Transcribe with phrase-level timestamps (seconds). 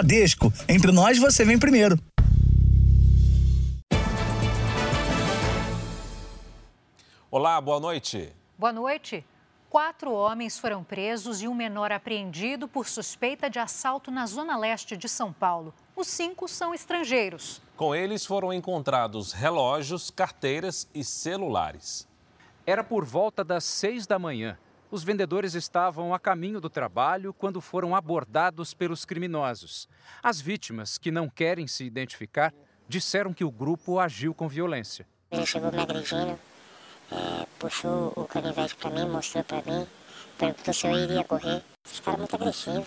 [0.00, 1.98] Bradesco, entre nós você vem primeiro.
[7.30, 8.32] Olá, boa noite.
[8.58, 9.22] Boa noite.
[9.68, 14.96] Quatro homens foram presos e um menor apreendido por suspeita de assalto na zona leste
[14.96, 15.74] de São Paulo.
[15.94, 17.60] Os cinco são estrangeiros.
[17.76, 22.08] Com eles foram encontrados relógios, carteiras e celulares.
[22.66, 24.56] Era por volta das seis da manhã.
[24.90, 29.88] Os vendedores estavam a caminho do trabalho quando foram abordados pelos criminosos.
[30.20, 32.52] As vítimas, que não querem se identificar,
[32.88, 35.06] disseram que o grupo agiu com violência.
[35.30, 36.36] Ele chegou me agredindo,
[37.12, 39.86] é, puxou o canivete para mim, mostrou para mim,
[40.36, 41.62] perguntou se eu iria correr.
[41.86, 42.86] Esse cara é muito agressivo,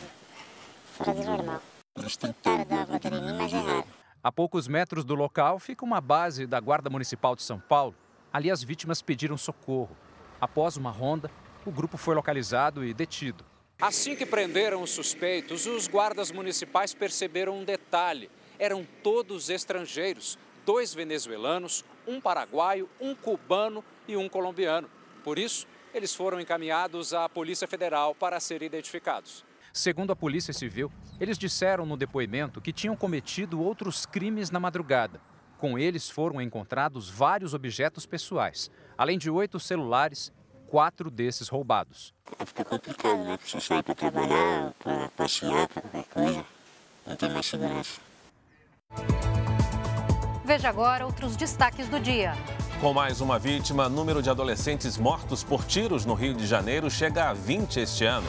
[0.97, 1.61] fora do normal.
[1.97, 3.85] Eles tentaram dar uma voadora em mim, mas erraram.
[4.22, 7.95] A poucos metros do local fica uma base da Guarda Municipal de São Paulo.
[8.31, 9.95] Ali as vítimas pediram socorro.
[10.41, 11.31] Após uma ronda,
[11.66, 13.45] o grupo foi localizado e detido.
[13.81, 20.94] Assim que prenderam os suspeitos, os guardas municipais perceberam um detalhe: eram todos estrangeiros, dois
[20.94, 24.89] venezuelanos, um paraguaio, um cubano e um colombiano.
[25.23, 29.44] Por isso, eles foram encaminhados à Polícia Federal para serem identificados.
[29.72, 35.20] Segundo a Polícia Civil, eles disseram no depoimento que tinham cometido outros crimes na madrugada.
[35.58, 40.31] Com eles foram encontrados vários objetos pessoais, além de oito celulares,
[40.73, 42.16] quatro desses roubados.
[42.47, 43.38] Fica complicado, né?
[43.45, 46.45] Você sai para trabalhar, para passear, para qualquer coisa,
[47.05, 48.02] não tem mais segurança.
[50.43, 52.33] Veja agora outros destaques do dia.
[52.81, 57.30] Com mais uma vítima, número de adolescentes mortos por tiros no Rio de Janeiro chega
[57.30, 58.27] a 20 este ano.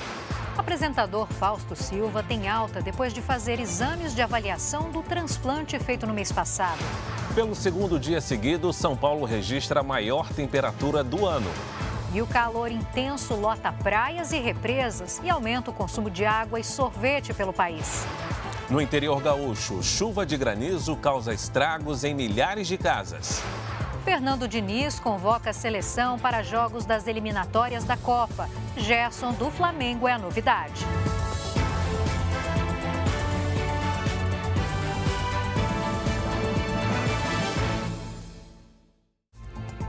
[0.54, 6.06] O apresentador Fausto Silva tem alta depois de fazer exames de avaliação do transplante feito
[6.06, 6.78] no mês passado.
[7.34, 11.50] Pelo segundo dia seguido, São Paulo registra a maior temperatura do ano.
[12.14, 16.64] E o calor intenso lota praias e represas e aumenta o consumo de água e
[16.64, 18.06] sorvete pelo país.
[18.70, 23.42] No interior gaúcho, chuva de granizo causa estragos em milhares de casas.
[24.04, 28.48] Fernando Diniz convoca a seleção para jogos das eliminatórias da Copa.
[28.76, 30.86] Gerson do Flamengo é a novidade.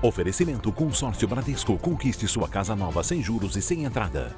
[0.01, 1.78] Oferecimento Consórcio Bradesco.
[1.78, 4.35] Conquiste sua casa nova sem juros e sem entrada.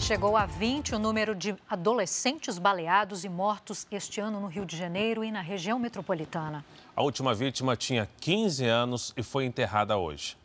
[0.00, 4.76] Chegou a 20 o número de adolescentes baleados e mortos este ano no Rio de
[4.76, 6.64] Janeiro e na região metropolitana.
[6.96, 10.36] A última vítima tinha 15 anos e foi enterrada hoje.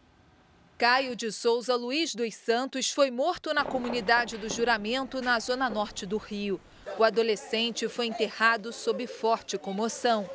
[0.78, 6.06] Caio de Souza Luiz dos Santos foi morto na comunidade do Juramento, na zona norte
[6.06, 6.62] do Rio.
[6.98, 10.30] O adolescente foi enterrado sob forte comoção.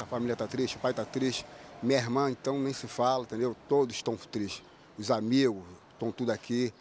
[0.00, 1.44] A família está triste, o pai está triste,
[1.82, 3.56] minha irmã então nem se fala, entendeu?
[3.68, 4.62] Todos estão tristes.
[4.98, 6.72] Os amigos estão tudo aqui.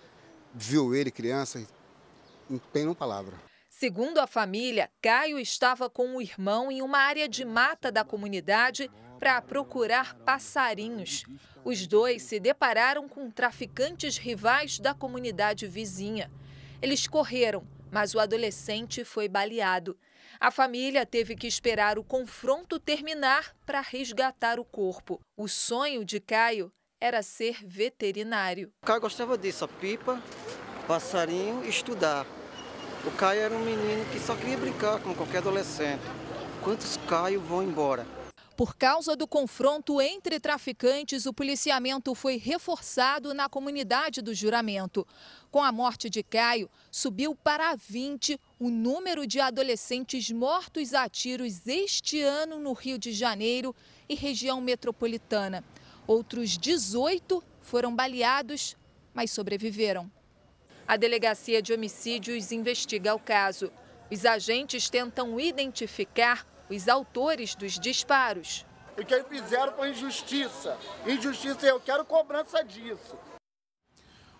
[0.53, 1.65] Viu ele, criança,
[2.49, 3.33] não tem uma palavra.
[3.69, 8.91] Segundo a família, Caio estava com o irmão em uma área de mata da comunidade
[9.21, 11.25] para procurar passarinhos.
[11.63, 16.31] Os dois se depararam com traficantes rivais da comunidade vizinha.
[16.81, 19.95] Eles correram, mas o adolescente foi baleado.
[20.39, 25.21] A família teve que esperar o confronto terminar para resgatar o corpo.
[25.37, 28.73] O sonho de Caio era ser veterinário.
[28.81, 30.19] O Caio gostava disso, a pipa,
[30.87, 32.25] passarinho estudar.
[33.05, 36.01] O Caio era um menino que só queria brincar como qualquer adolescente.
[36.63, 38.20] Quantos Caio vão embora?
[38.61, 45.03] Por causa do confronto entre traficantes, o policiamento foi reforçado na comunidade do juramento.
[45.49, 51.65] Com a morte de Caio, subiu para 20 o número de adolescentes mortos a tiros
[51.65, 53.75] este ano no Rio de Janeiro
[54.07, 55.63] e região metropolitana.
[56.05, 58.77] Outros 18 foram baleados,
[59.11, 60.07] mas sobreviveram.
[60.87, 63.71] A Delegacia de Homicídios investiga o caso.
[64.11, 66.45] Os agentes tentam identificar
[66.75, 68.65] os autores dos disparos.
[68.97, 70.77] O que fizeram foi injustiça.
[71.05, 73.17] Injustiça, eu quero cobrança disso.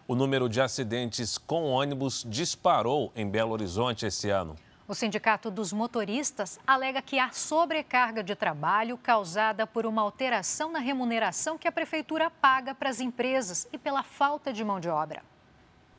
[0.07, 4.55] O número de acidentes com ônibus disparou em Belo Horizonte esse ano.
[4.87, 10.79] O Sindicato dos Motoristas alega que há sobrecarga de trabalho causada por uma alteração na
[10.79, 15.23] remuneração que a prefeitura paga para as empresas e pela falta de mão de obra.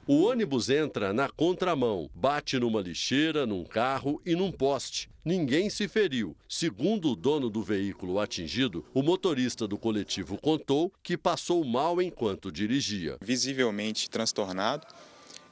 [0.07, 5.12] O ônibus entra na contramão, bate numa lixeira, num carro e num poste.
[5.25, 6.37] Ninguém se feriu.
[6.49, 12.51] Segundo o dono do veículo atingido, o motorista do coletivo contou que passou mal enquanto
[12.51, 13.19] dirigia.
[13.21, 14.85] Visivelmente transtornado.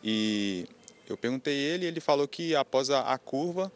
[0.03, 0.67] E
[1.09, 3.71] eu perguntei ele, ele falou que após a, a curva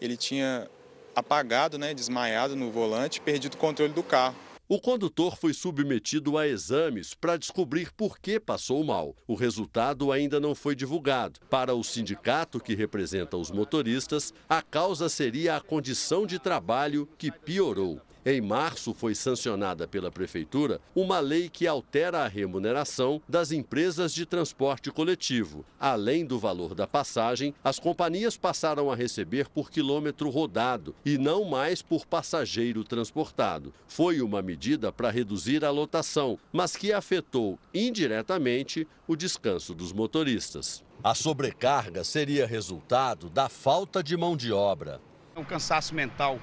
[0.00, 0.70] ele tinha
[1.16, 4.36] apagado, né, desmaiado no volante, perdido o controle do carro.
[4.72, 9.16] O condutor foi submetido a exames para descobrir por que passou mal.
[9.26, 11.40] O resultado ainda não foi divulgado.
[11.50, 17.32] Para o sindicato que representa os motoristas, a causa seria a condição de trabalho que
[17.32, 18.00] piorou.
[18.24, 24.26] Em março, foi sancionada pela Prefeitura uma lei que altera a remuneração das empresas de
[24.26, 25.64] transporte coletivo.
[25.78, 31.46] Além do valor da passagem, as companhias passaram a receber por quilômetro rodado e não
[31.46, 33.72] mais por passageiro transportado.
[33.88, 40.84] Foi uma medida para reduzir a lotação, mas que afetou indiretamente o descanso dos motoristas.
[41.02, 45.00] A sobrecarga seria resultado da falta de mão de obra.
[45.34, 46.38] É um cansaço mental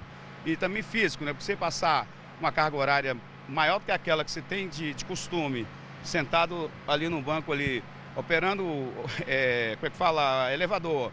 [0.48, 1.34] e também físico, né?
[1.34, 2.08] Para você passar
[2.40, 3.18] uma carga horária
[3.50, 5.68] maior do que aquela que você tem de, de costume,
[6.04, 7.84] sentado ali no banco ali,
[8.16, 8.64] operando,
[9.28, 11.12] é, como é que fala, elevador,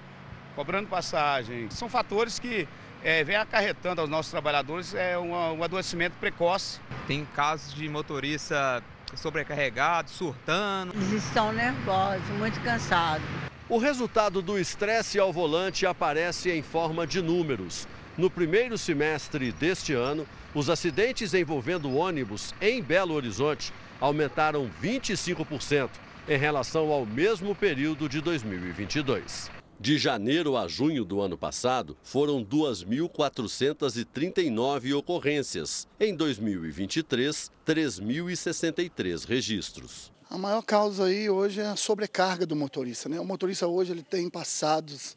[0.54, 1.68] cobrando passagem.
[1.70, 2.68] São fatores que
[3.02, 6.80] é, vem acarretando aos nossos trabalhadores é, um, um adoecimento precoce.
[7.08, 8.84] Tem casos de motorista
[9.16, 10.94] sobrecarregado, surtando.
[10.94, 13.26] Eles estão nervosos, muito cansados.
[13.68, 17.88] O resultado do estresse ao volante aparece em forma de números.
[18.16, 20.24] No primeiro semestre deste ano,
[20.54, 25.90] os acidentes envolvendo ônibus em Belo Horizonte aumentaram 25%
[26.28, 29.50] em relação ao mesmo período de 2022.
[29.80, 35.88] De janeiro a junho do ano passado, foram 2.439 ocorrências.
[35.98, 40.12] Em 2023, 3.063 registros.
[40.30, 43.08] A maior causa aí hoje é a sobrecarga do motorista.
[43.08, 43.18] Né?
[43.18, 45.16] O motorista hoje ele tem passados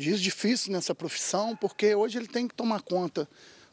[0.00, 3.28] dias difíceis nessa profissão, porque hoje ele tem que tomar conta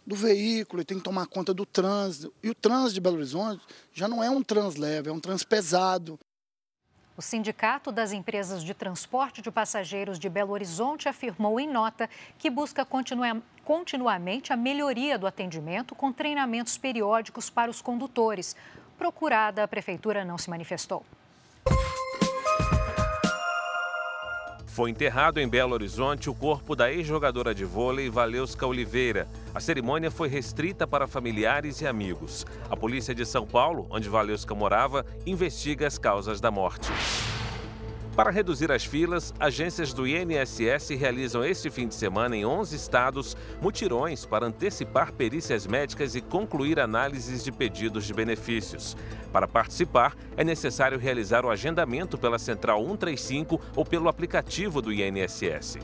[0.05, 2.33] do veículo, ele tem que tomar conta do trânsito.
[2.43, 3.61] E o trânsito de Belo Horizonte
[3.93, 6.19] já não é um trânsito leve, é um trânsito pesado.
[7.15, 12.07] O Sindicato das Empresas de Transporte de Passageiros de Belo Horizonte afirmou em nota
[12.37, 18.55] que busca continua, continuamente a melhoria do atendimento com treinamentos periódicos para os condutores.
[18.97, 21.03] Procurada, a Prefeitura não se manifestou.
[24.77, 29.27] Foi enterrado em Belo Horizonte o corpo da ex-jogadora de vôlei Valeuska Oliveira.
[29.51, 32.45] A cerimônia foi restrita para familiares e amigos.
[32.69, 36.91] A polícia de São Paulo, onde Valeuska morava, investiga as causas da morte.
[38.17, 43.37] Para reduzir as filas, agências do INSS realizam este fim de semana em 11 estados
[43.61, 48.97] mutirões para antecipar perícias médicas e concluir análises de pedidos de benefícios.
[49.31, 55.77] Para participar, é necessário realizar o agendamento pela Central 135 ou pelo aplicativo do INSS.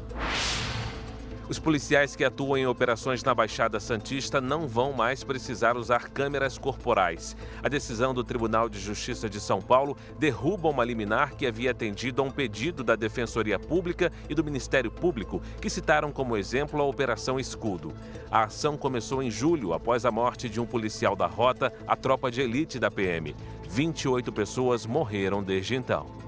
[1.49, 6.57] Os policiais que atuam em operações na Baixada Santista não vão mais precisar usar câmeras
[6.57, 7.35] corporais.
[7.61, 12.21] A decisão do Tribunal de Justiça de São Paulo derruba uma liminar que havia atendido
[12.21, 16.85] a um pedido da Defensoria Pública e do Ministério Público, que citaram como exemplo a
[16.85, 17.93] Operação Escudo.
[18.31, 22.31] A ação começou em julho, após a morte de um policial da rota, a tropa
[22.31, 23.35] de elite da PM.
[23.69, 26.22] 28 pessoas morreram desde então.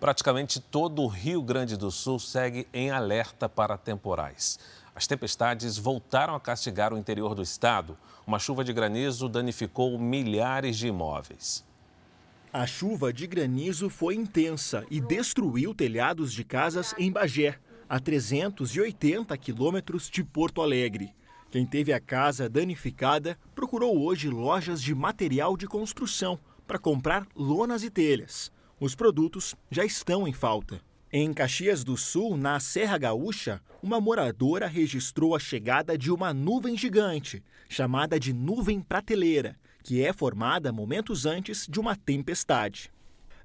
[0.00, 4.58] Praticamente todo o Rio Grande do Sul segue em alerta para temporais.
[4.94, 7.98] As tempestades voltaram a castigar o interior do estado.
[8.26, 11.62] Uma chuva de granizo danificou milhares de imóveis.
[12.50, 19.36] A chuva de granizo foi intensa e destruiu telhados de casas em Bagé, a 380
[19.36, 21.14] quilômetros de Porto Alegre.
[21.50, 27.84] Quem teve a casa danificada procurou hoje lojas de material de construção para comprar lonas
[27.84, 28.50] e telhas.
[28.80, 30.80] Os produtos já estão em falta.
[31.12, 36.78] Em Caxias do Sul, na Serra Gaúcha, uma moradora registrou a chegada de uma nuvem
[36.78, 42.90] gigante, chamada de nuvem prateleira, que é formada momentos antes de uma tempestade.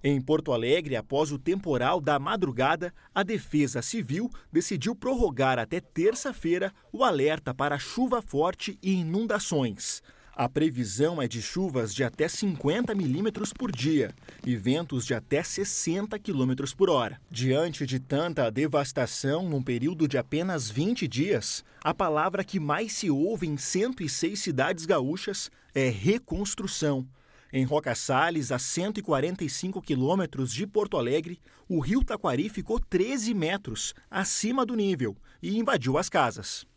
[0.02, 6.72] Em Porto Alegre, após o temporal da madrugada, a Defesa Civil decidiu prorrogar até terça-feira
[6.94, 10.02] o alerta para chuva forte e inundações.
[10.38, 14.14] A previsão é de chuvas de até 50 milímetros por dia
[14.46, 17.22] e ventos de até 60 quilômetros por hora.
[17.32, 23.10] Diante de tanta devastação num período de apenas 20 dias, a palavra que mais se
[23.10, 27.08] ouve em 106 cidades gaúchas é reconstrução.
[27.54, 31.40] Em Roca Salles, a 145 quilômetros de Porto Alegre,
[31.70, 36.68] o rio Taquari ficou 13 metros acima do nível e invadiu as casas.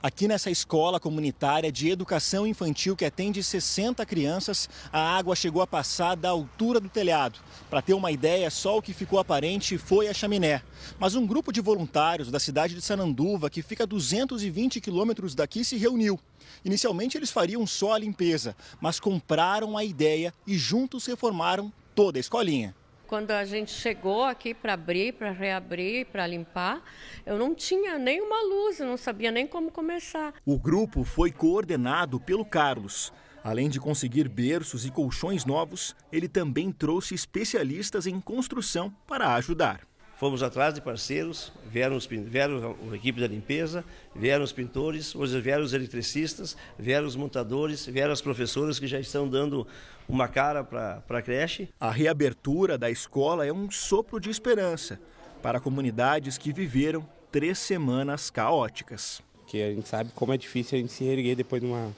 [0.00, 5.66] Aqui nessa escola comunitária de educação infantil que atende 60 crianças, a água chegou a
[5.66, 7.40] passar da altura do telhado.
[7.68, 10.62] Para ter uma ideia, só o que ficou aparente foi a chaminé.
[10.98, 15.64] Mas um grupo de voluntários da cidade de Sananduva, que fica a 220 quilômetros daqui,
[15.64, 16.18] se reuniu.
[16.64, 22.20] Inicialmente eles fariam só a limpeza, mas compraram a ideia e juntos reformaram toda a
[22.20, 22.77] escolinha.
[23.08, 26.82] Quando a gente chegou aqui para abrir, para reabrir, para limpar,
[27.24, 30.34] eu não tinha nenhuma luz, eu não sabia nem como começar.
[30.44, 33.10] O grupo foi coordenado pelo Carlos.
[33.42, 39.88] Além de conseguir berços e colchões novos, ele também trouxe especialistas em construção para ajudar.
[40.18, 43.84] Fomos atrás de parceiros, vieram, os, vieram a equipe da limpeza,
[44.14, 49.00] vieram os pintores, hoje vieram os eletricistas, vieram os montadores, vieram as professoras que já
[49.00, 49.66] estão dando
[50.08, 51.68] uma cara para a creche.
[51.78, 54.98] A reabertura da escola é um sopro de esperança
[55.42, 59.20] para comunidades que viveram três semanas caóticas.
[59.46, 61.92] Que a gente sabe como é difícil a gente se erguer depois de uma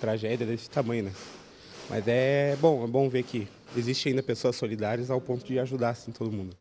[0.00, 1.12] tragédia desse tamanho, né?
[1.88, 5.90] Mas é bom, é bom ver que existe ainda pessoas solidárias ao ponto de ajudar
[5.90, 6.56] assim todo mundo.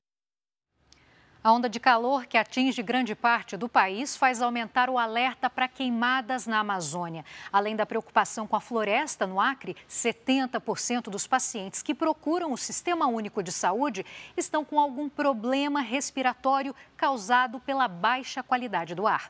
[1.43, 5.67] A onda de calor que atinge grande parte do país faz aumentar o alerta para
[5.67, 7.25] queimadas na Amazônia.
[7.51, 13.07] Além da preocupação com a floresta no Acre, 70% dos pacientes que procuram o Sistema
[13.07, 14.05] Único de Saúde
[14.37, 19.29] estão com algum problema respiratório causado pela baixa qualidade do ar.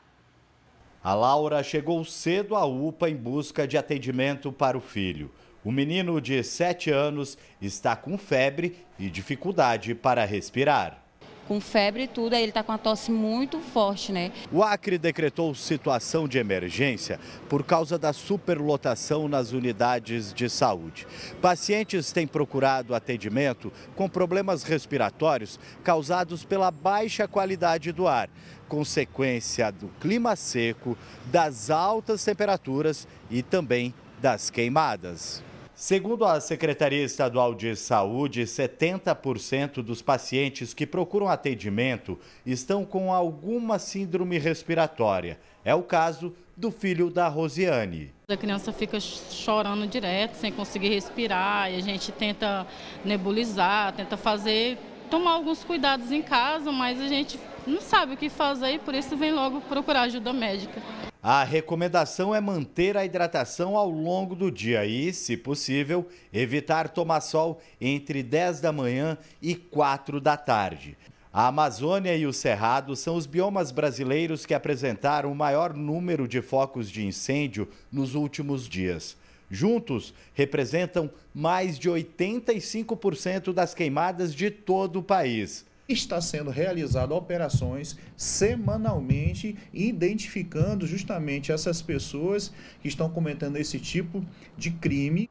[1.02, 5.32] A Laura chegou cedo à UPA em busca de atendimento para o filho.
[5.64, 11.03] O menino de 7 anos está com febre e dificuldade para respirar
[11.46, 14.32] com febre e tudo, aí ele está com a tosse muito forte, né?
[14.50, 21.06] O Acre decretou situação de emergência por causa da superlotação nas unidades de saúde.
[21.40, 28.28] Pacientes têm procurado atendimento com problemas respiratórios causados pela baixa qualidade do ar,
[28.68, 30.96] consequência do clima seco,
[31.26, 35.42] das altas temperaturas e também das queimadas.
[35.76, 42.16] Segundo a Secretaria Estadual de Saúde, 70% dos pacientes que procuram atendimento
[42.46, 45.36] estão com alguma síndrome respiratória.
[45.64, 48.12] É o caso do filho da Rosiane.
[48.28, 52.64] A criança fica chorando direto, sem conseguir respirar, e a gente tenta
[53.04, 54.78] nebulizar, tenta fazer,
[55.10, 58.94] tomar alguns cuidados em casa, mas a gente não sabe o que fazer e por
[58.94, 60.80] isso vem logo procurar ajuda médica.
[61.26, 67.22] A recomendação é manter a hidratação ao longo do dia e, se possível, evitar tomar
[67.22, 70.98] sol entre 10 da manhã e 4 da tarde.
[71.32, 76.42] A Amazônia e o Cerrado são os biomas brasileiros que apresentaram o maior número de
[76.42, 79.16] focos de incêndio nos últimos dias.
[79.50, 87.96] Juntos, representam mais de 85% das queimadas de todo o país está sendo realizado operações
[88.16, 94.24] semanalmente, identificando justamente essas pessoas que estão cometendo esse tipo
[94.56, 95.28] de crime.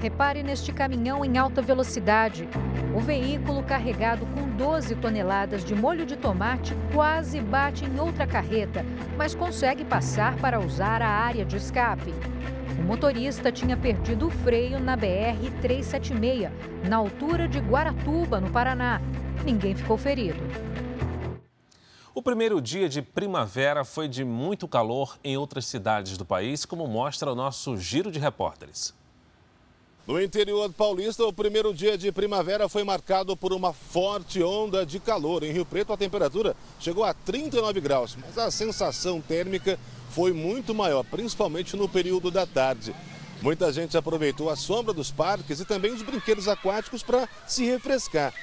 [0.00, 2.48] Repare neste caminhão em alta velocidade.
[2.96, 8.84] O veículo carregado com 12 toneladas de molho de tomate quase bate em outra carreta,
[9.16, 12.14] mas consegue passar para usar a área de escape.
[12.78, 16.50] O motorista tinha perdido o freio na BR-376,
[16.88, 19.00] na altura de Guaratuba, no Paraná.
[19.44, 20.38] Ninguém ficou ferido.
[22.14, 26.86] O primeiro dia de primavera foi de muito calor em outras cidades do país, como
[26.86, 28.94] mostra o nosso giro de repórteres.
[30.06, 34.98] No interior paulista, o primeiro dia de primavera foi marcado por uma forte onda de
[34.98, 35.42] calor.
[35.42, 39.78] Em Rio Preto, a temperatura chegou a 39 graus, mas a sensação térmica
[40.10, 42.94] foi muito maior, principalmente no período da tarde.
[43.40, 48.34] Muita gente aproveitou a sombra dos parques e também os brinquedos aquáticos para se refrescar.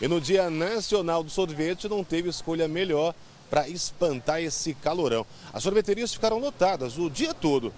[0.00, 3.14] E no Dia Nacional do Sorvete não teve escolha melhor
[3.50, 5.26] para espantar esse calorão.
[5.52, 7.72] As sorveterias ficaram lotadas o dia todo.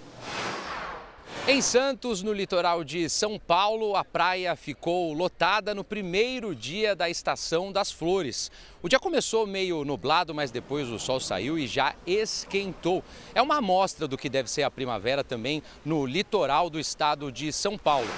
[1.49, 7.09] Em Santos, no litoral de São Paulo, a praia ficou lotada no primeiro dia da
[7.09, 8.51] estação das flores.
[8.83, 13.01] O dia começou meio nublado, mas depois o sol saiu e já esquentou.
[13.33, 17.53] É uma amostra do que deve ser a primavera também no litoral do estado de
[17.53, 18.09] São Paulo.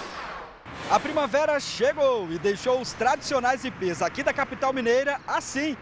[0.91, 5.77] A primavera chegou e deixou os tradicionais ipês aqui da capital mineira assim,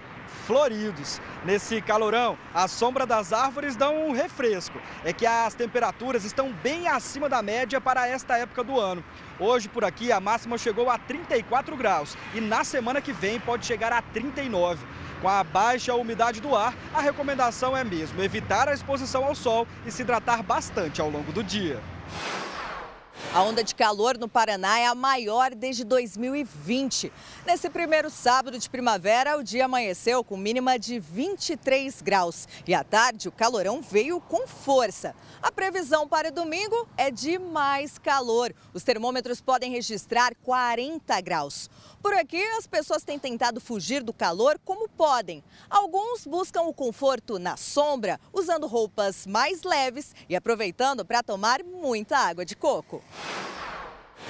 [0.46, 1.20] floridos.
[1.44, 4.80] Nesse calorão, a sombra das árvores dão um refresco.
[5.04, 9.04] É que as temperaturas estão bem acima da média para esta época do ano.
[9.38, 13.66] Hoje por aqui a máxima chegou a 34 graus e na semana que vem pode
[13.66, 14.86] chegar a 39.
[15.20, 19.66] Com a baixa umidade do ar, a recomendação é mesmo evitar a exposição ao sol
[19.84, 21.80] e se hidratar bastante ao longo do dia.
[23.32, 27.12] A onda de calor no Paraná é a maior desde 2020.
[27.44, 32.48] Nesse primeiro sábado de primavera, o dia amanheceu com mínima de 23 graus.
[32.66, 35.14] E à tarde, o calorão veio com força.
[35.42, 38.54] A previsão para domingo é de mais calor.
[38.72, 41.68] Os termômetros podem registrar 40 graus.
[42.02, 45.42] Por aqui, as pessoas têm tentado fugir do calor como podem.
[45.68, 52.16] Alguns buscam o conforto na sombra, usando roupas mais leves e aproveitando para tomar muita
[52.16, 53.02] água de coco.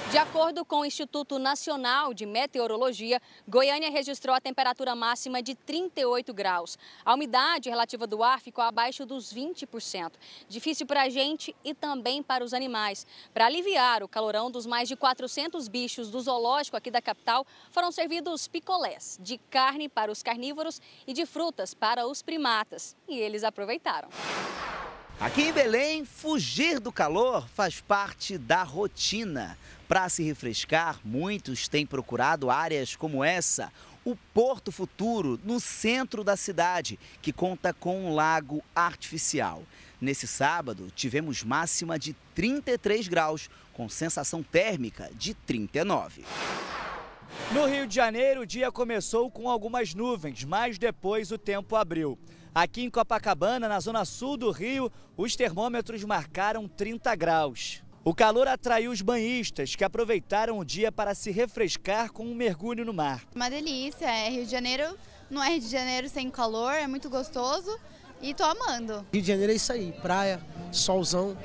[0.09, 6.33] De acordo com o Instituto Nacional de Meteorologia, Goiânia registrou a temperatura máxima de 38
[6.33, 6.77] graus.
[7.03, 10.13] A umidade relativa do ar ficou abaixo dos 20%.
[10.47, 13.05] Difícil para a gente e também para os animais.
[13.33, 17.91] Para aliviar o calorão dos mais de 400 bichos do zoológico aqui da capital, foram
[17.91, 22.95] servidos picolés de carne para os carnívoros e de frutas para os primatas.
[23.09, 24.07] E eles aproveitaram.
[25.19, 29.57] Aqui em Belém, fugir do calor faz parte da rotina.
[29.87, 33.73] Para se refrescar, muitos têm procurado áreas como essa,
[34.05, 39.63] o Porto Futuro, no centro da cidade, que conta com um lago artificial.
[39.99, 46.25] Nesse sábado, tivemos máxima de 33 graus, com sensação térmica de 39.
[47.51, 52.19] No Rio de Janeiro, o dia começou com algumas nuvens, mas depois o tempo abriu.
[52.53, 57.83] Aqui em Copacabana, na zona sul do Rio, os termômetros marcaram 30 graus.
[58.03, 62.85] O calor atraiu os banhistas, que aproveitaram o dia para se refrescar com um mergulho
[62.85, 63.23] no mar.
[63.35, 64.97] Uma delícia, é Rio de Janeiro,
[65.29, 67.77] não é Rio de Janeiro sem calor, é muito gostoso
[68.21, 69.05] e tô amando.
[69.11, 71.37] Rio de Janeiro é isso aí, praia, solzão.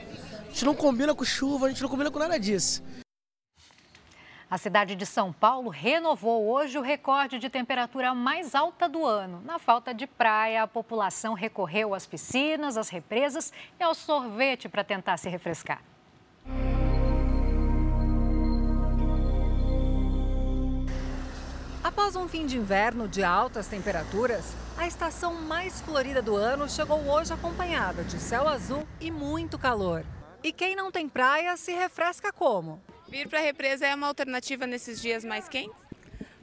[0.46, 2.82] A gente não combina com chuva, a gente não combina com nada disso.
[4.52, 9.40] A cidade de São Paulo renovou hoje o recorde de temperatura mais alta do ano.
[9.46, 14.84] Na falta de praia, a população recorreu às piscinas, às represas e ao sorvete para
[14.84, 15.80] tentar se refrescar.
[21.82, 26.98] Após um fim de inverno de altas temperaturas, a estação mais florida do ano chegou
[27.08, 30.04] hoje acompanhada de céu azul e muito calor.
[30.44, 32.82] E quem não tem praia se refresca como?
[33.12, 35.76] Vir para a represa é uma alternativa nesses dias mais quentes?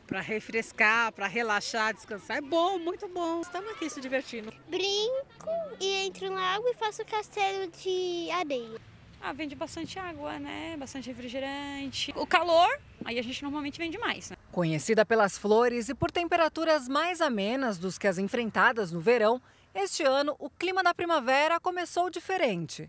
[0.06, 2.38] Para refrescar, para relaxar, descansar.
[2.38, 3.42] É bom, muito bom.
[3.42, 4.54] Estamos aqui se divertindo.
[4.68, 5.50] Brinco
[5.80, 8.80] e entro na água e faço castelo de areia.
[9.20, 10.78] Ah, vende bastante água, né?
[10.78, 12.14] Bastante refrigerante.
[12.16, 12.70] O calor,
[13.04, 14.38] aí a gente normalmente vende mais, né?
[14.52, 19.42] Conhecida pelas flores e por temperaturas mais amenas dos que as enfrentadas no verão,
[19.74, 22.88] este ano o clima da primavera começou diferente.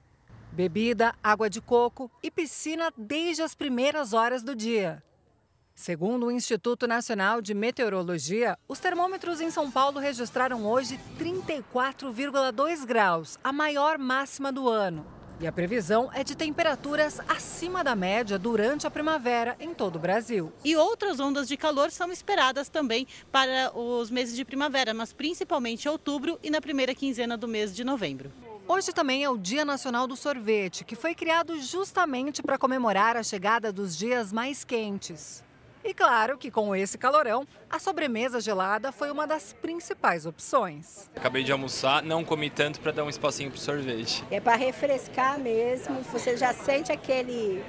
[0.53, 5.03] Bebida, água de coco e piscina desde as primeiras horas do dia.
[5.75, 13.39] Segundo o Instituto Nacional de Meteorologia, os termômetros em São Paulo registraram hoje 34,2 graus,
[13.43, 15.07] a maior máxima do ano.
[15.41, 19.99] E a previsão é de temperaturas acima da média durante a primavera em todo o
[19.99, 20.53] Brasil.
[20.63, 25.89] E outras ondas de calor são esperadas também para os meses de primavera, mas principalmente
[25.89, 28.31] outubro e na primeira quinzena do mês de novembro.
[28.73, 33.23] Hoje também é o Dia Nacional do Sorvete, que foi criado justamente para comemorar a
[33.25, 35.43] chegada dos dias mais quentes.
[35.83, 41.11] E claro que com esse calorão, a sobremesa gelada foi uma das principais opções.
[41.17, 44.25] Acabei de almoçar, não comi tanto para dar um espacinho para o sorvete.
[44.31, 47.65] É para refrescar mesmo, você já sente aquele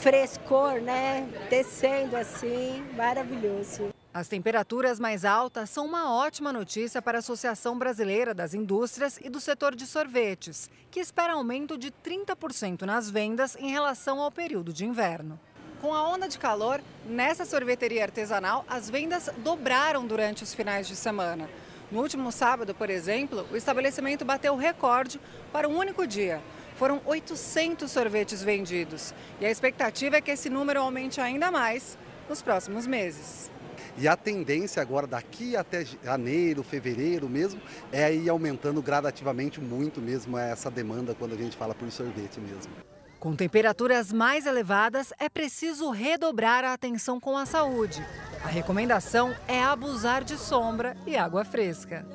[0.00, 1.28] frescor, né?
[1.48, 3.99] Descendo assim, maravilhoso.
[4.12, 9.30] As temperaturas mais altas são uma ótima notícia para a Associação Brasileira das Indústrias e
[9.30, 14.72] do setor de sorvetes, que espera aumento de 30% nas vendas em relação ao período
[14.72, 15.38] de inverno.
[15.80, 20.96] Com a onda de calor, nessa sorveteria artesanal, as vendas dobraram durante os finais de
[20.96, 21.48] semana.
[21.88, 25.20] No último sábado, por exemplo, o estabelecimento bateu recorde
[25.52, 26.42] para um único dia.
[26.76, 29.14] Foram 800 sorvetes vendidos.
[29.40, 31.96] E a expectativa é que esse número aumente ainda mais
[32.28, 33.50] nos próximos meses.
[34.00, 37.60] E a tendência agora, daqui até janeiro, fevereiro mesmo,
[37.92, 42.72] é ir aumentando gradativamente muito mesmo essa demanda quando a gente fala por sorvete mesmo.
[43.18, 48.02] Com temperaturas mais elevadas, é preciso redobrar a atenção com a saúde.
[48.42, 52.06] A recomendação é abusar de sombra e água fresca.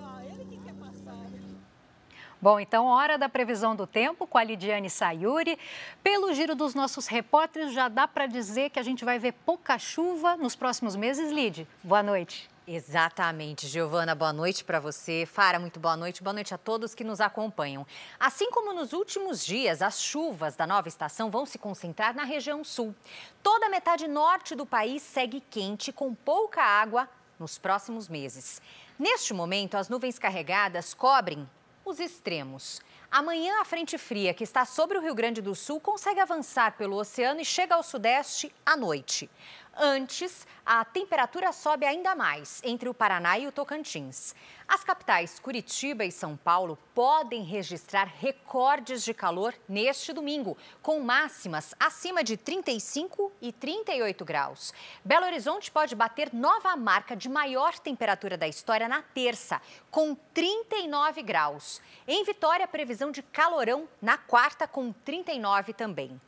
[2.46, 5.58] Bom, então, hora da previsão do tempo com a Lidiane Sayuri.
[6.04, 9.80] Pelo giro dos nossos repórteres, já dá para dizer que a gente vai ver pouca
[9.80, 11.68] chuva nos próximos meses, Lid.
[11.84, 12.48] Boa noite.
[12.68, 15.26] Exatamente, Giovana, boa noite para você.
[15.26, 16.22] Fara, muito boa noite.
[16.22, 17.84] Boa noite a todos que nos acompanham.
[18.20, 22.64] Assim como nos últimos dias, as chuvas da nova estação vão se concentrar na região
[22.64, 22.94] sul.
[23.42, 28.62] Toda a metade norte do país segue quente, com pouca água nos próximos meses.
[29.00, 31.50] Neste momento, as nuvens carregadas cobrem
[31.86, 32.82] os extremos.
[33.12, 36.98] Amanhã, a frente fria que está sobre o Rio Grande do Sul consegue avançar pelo
[36.98, 39.30] oceano e chega ao sudeste à noite.
[39.78, 44.34] Antes, a temperatura sobe ainda mais entre o Paraná e o Tocantins.
[44.68, 51.76] As capitais Curitiba e São Paulo podem registrar recordes de calor neste domingo, com máximas
[51.78, 54.74] acima de 35 e 38 graus.
[55.04, 59.62] Belo Horizonte pode bater nova marca de maior temperatura da história na terça,
[59.92, 61.82] com 39 graus.
[62.08, 66.20] Em Vitória, previsão de calorão na quarta, com 39 também.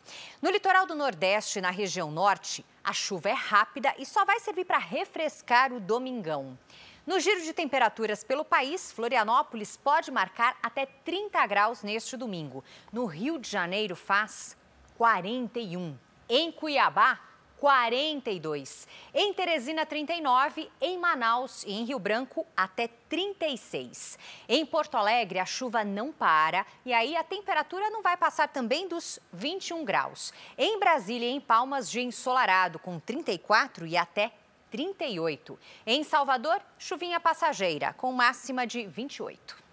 [0.42, 4.64] No litoral do Nordeste, na região norte, a chuva é rápida e só vai servir
[4.64, 6.58] para refrescar o domingão.
[7.06, 12.64] No giro de temperaturas pelo país, Florianópolis pode marcar até 30 graus neste domingo.
[12.90, 14.56] No Rio de Janeiro faz
[14.98, 15.98] 41.
[16.30, 17.20] Em Cuiabá,
[17.60, 18.88] 42.
[19.14, 20.70] Em Teresina, 39.
[20.80, 24.18] Em Manaus e em Rio Branco, até 36.
[24.48, 28.88] Em Porto Alegre, a chuva não para e aí a temperatura não vai passar também
[28.88, 30.34] dos 21 graus.
[30.58, 34.32] Em Brasília e em Palmas, dia ensolarado, com 34 e até
[34.70, 35.58] 38.
[35.86, 39.68] Em Salvador, chuvinha passageira, com máxima de 28.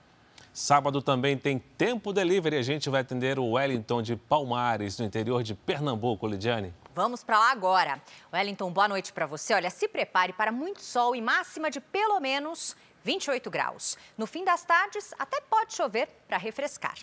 [0.53, 2.57] Sábado também tem tempo delivery.
[2.57, 6.73] A gente vai atender o Wellington de Palmares, no interior de Pernambuco, Lidiane.
[6.95, 8.01] Vamos para lá agora.
[8.33, 9.53] Wellington, boa noite para você.
[9.53, 13.99] Olha, se prepare para muito sol e máxima de pelo menos 28 graus.
[14.17, 16.95] No fim das tardes, até pode chover para refrescar.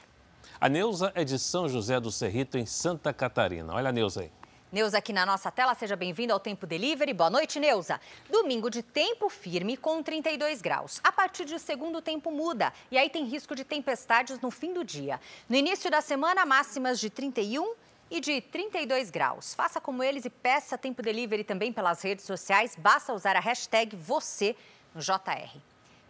[0.62, 3.74] A Neuza é de São José do Cerrito, em Santa Catarina.
[3.74, 4.32] Olha a Neuza aí.
[4.72, 7.14] Neuza aqui na nossa tela, seja bem-vindo ao Tempo Delivery.
[7.14, 8.00] Boa noite, Neuza.
[8.30, 11.02] Domingo de tempo firme com 32 graus.
[11.04, 14.74] A partir de segundo o tempo muda e aí tem risco de tempestades no fim
[14.74, 15.20] do dia.
[15.50, 17.74] No início da semana, máximas de 31
[18.12, 19.56] e de 32 graus.
[19.56, 22.76] Faça como eles e peça Tempo Delivery também pelas redes sociais.
[22.78, 24.56] Basta usar a hashtag você
[24.94, 25.58] no JR.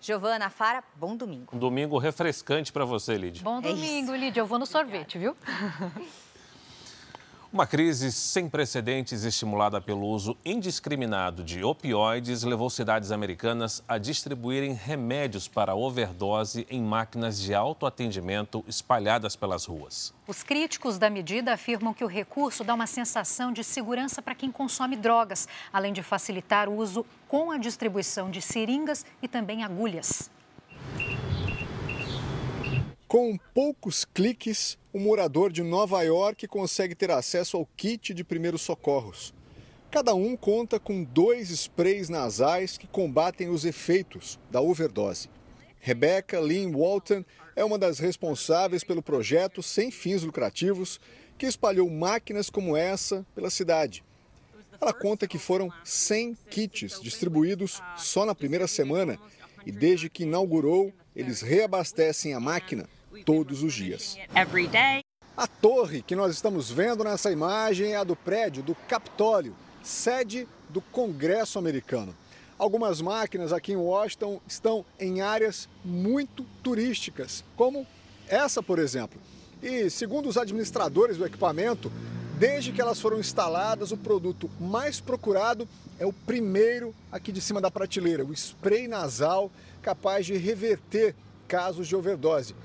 [0.02, 1.56] Giovana Fara, bom domingo.
[1.56, 3.44] Um domingo refrescante para você, Lídia.
[3.44, 4.42] Bom domingo, é Lídia.
[4.42, 5.36] Eu vou no sorvete, viu?
[7.54, 14.72] Uma crise sem precedentes estimulada pelo uso indiscriminado de opioides levou cidades americanas a distribuírem
[14.72, 20.14] remédios para overdose em máquinas de autoatendimento espalhadas pelas ruas.
[20.26, 24.50] Os críticos da medida afirmam que o recurso dá uma sensação de segurança para quem
[24.50, 30.32] consome drogas, além de facilitar o uso com a distribuição de seringas e também agulhas.
[33.12, 38.62] Com poucos cliques, o morador de Nova York consegue ter acesso ao kit de primeiros
[38.62, 39.34] socorros.
[39.91, 45.30] Cada um conta com dois sprays nasais que combatem os efeitos da overdose.
[45.82, 50.97] Rebecca Lynn Walton é uma das responsáveis pelo projeto sem fins lucrativos
[51.38, 54.06] que espalhou máquinas como essa pela cidade.
[54.80, 59.19] Ela conta que foram 100 kits distribuídos só na primeira semana
[59.65, 62.88] e desde que inaugurou, eles reabastecem a máquina
[63.26, 64.17] todos os dias.
[65.36, 70.47] A torre que nós estamos vendo nessa imagem é a do prédio do Capitólio, sede
[70.69, 72.15] do Congresso americano.
[72.58, 77.88] Algumas máquinas aqui em Washington estão em áreas muito turísticas, como
[78.28, 79.19] essa, por exemplo.
[79.63, 81.91] E, segundo os administradores do equipamento,
[82.38, 85.67] desde que elas foram instaladas, o produto mais procurado
[86.00, 91.15] é o primeiro aqui de cima da prateleira, o spray nasal capaz de reverter
[91.47, 92.56] casos de overdose.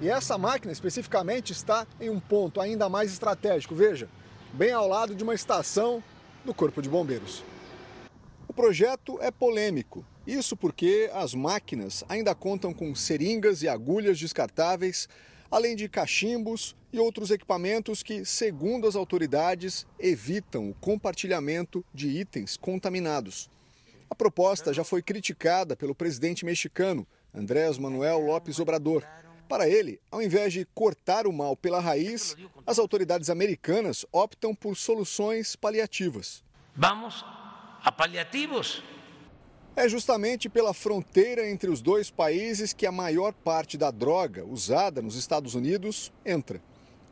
[0.00, 4.08] E essa máquina especificamente está em um ponto ainda mais estratégico, veja,
[4.54, 6.02] bem ao lado de uma estação
[6.42, 7.44] do Corpo de Bombeiros.
[8.48, 15.06] O projeto é polêmico, isso porque as máquinas ainda contam com seringas e agulhas descartáveis,
[15.50, 22.56] além de cachimbos e outros equipamentos que, segundo as autoridades, evitam o compartilhamento de itens
[22.56, 23.50] contaminados.
[24.08, 29.04] A proposta já foi criticada pelo presidente mexicano, Andrés Manuel López Obrador,
[29.50, 34.76] para ele, ao invés de cortar o mal pela raiz, as autoridades americanas optam por
[34.76, 36.44] soluções paliativas.
[36.76, 37.24] Vamos
[37.82, 38.80] a paliativos.
[39.74, 45.02] É justamente pela fronteira entre os dois países que a maior parte da droga usada
[45.02, 46.62] nos Estados Unidos entra,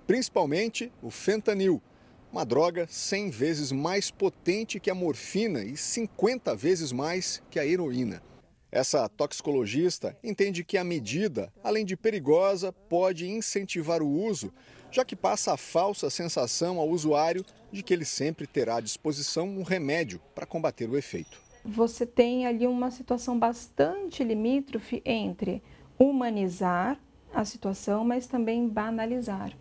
[0.07, 1.83] principalmente o fentanil,
[2.31, 7.67] uma droga 100 vezes mais potente que a morfina e 50 vezes mais que a
[7.67, 8.23] heroína.
[8.71, 14.53] Essa toxicologista entende que a medida, além de perigosa, pode incentivar o uso,
[14.91, 19.49] já que passa a falsa sensação ao usuário de que ele sempre terá à disposição
[19.49, 21.41] um remédio para combater o efeito.
[21.65, 25.63] Você tem ali uma situação bastante limítrofe entre
[25.99, 27.01] humanizar
[27.33, 29.53] a situação, mas também banalizar.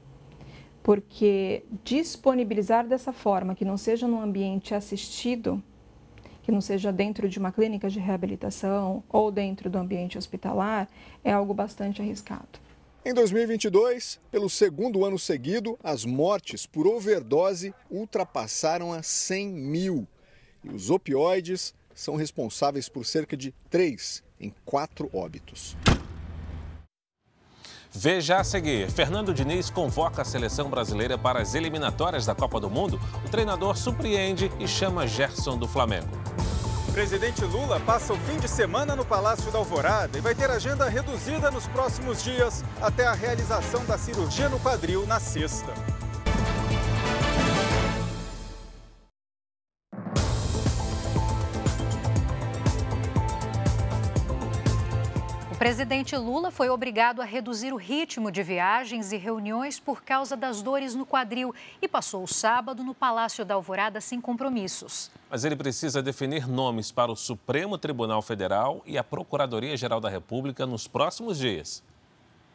[0.84, 5.62] Porque disponibilizar dessa forma, que não seja num ambiente assistido,
[6.48, 10.88] que não seja dentro de uma clínica de reabilitação ou dentro do ambiente hospitalar,
[11.22, 12.48] é algo bastante arriscado.
[13.04, 20.08] Em 2022, pelo segundo ano seguido, as mortes por overdose ultrapassaram a 100 mil.
[20.64, 25.76] e os opioides são responsáveis por cerca de 3 em 4 óbitos.
[27.92, 32.70] Veja a seguir: Fernando Diniz convoca a seleção brasileira para as eliminatórias da Copa do
[32.70, 32.98] Mundo.
[33.26, 36.27] O treinador surpreende e chama Gerson do Flamengo.
[36.98, 40.90] Presidente Lula passa o fim de semana no Palácio da Alvorada e vai ter agenda
[40.90, 45.72] reduzida nos próximos dias até a realização da cirurgia no quadril na sexta.
[55.68, 60.62] Presidente Lula foi obrigado a reduzir o ritmo de viagens e reuniões por causa das
[60.62, 65.12] dores no quadril e passou o sábado no Palácio da Alvorada sem compromissos.
[65.30, 70.66] Mas ele precisa definir nomes para o Supremo Tribunal Federal e a Procuradoria-Geral da República
[70.66, 71.84] nos próximos dias.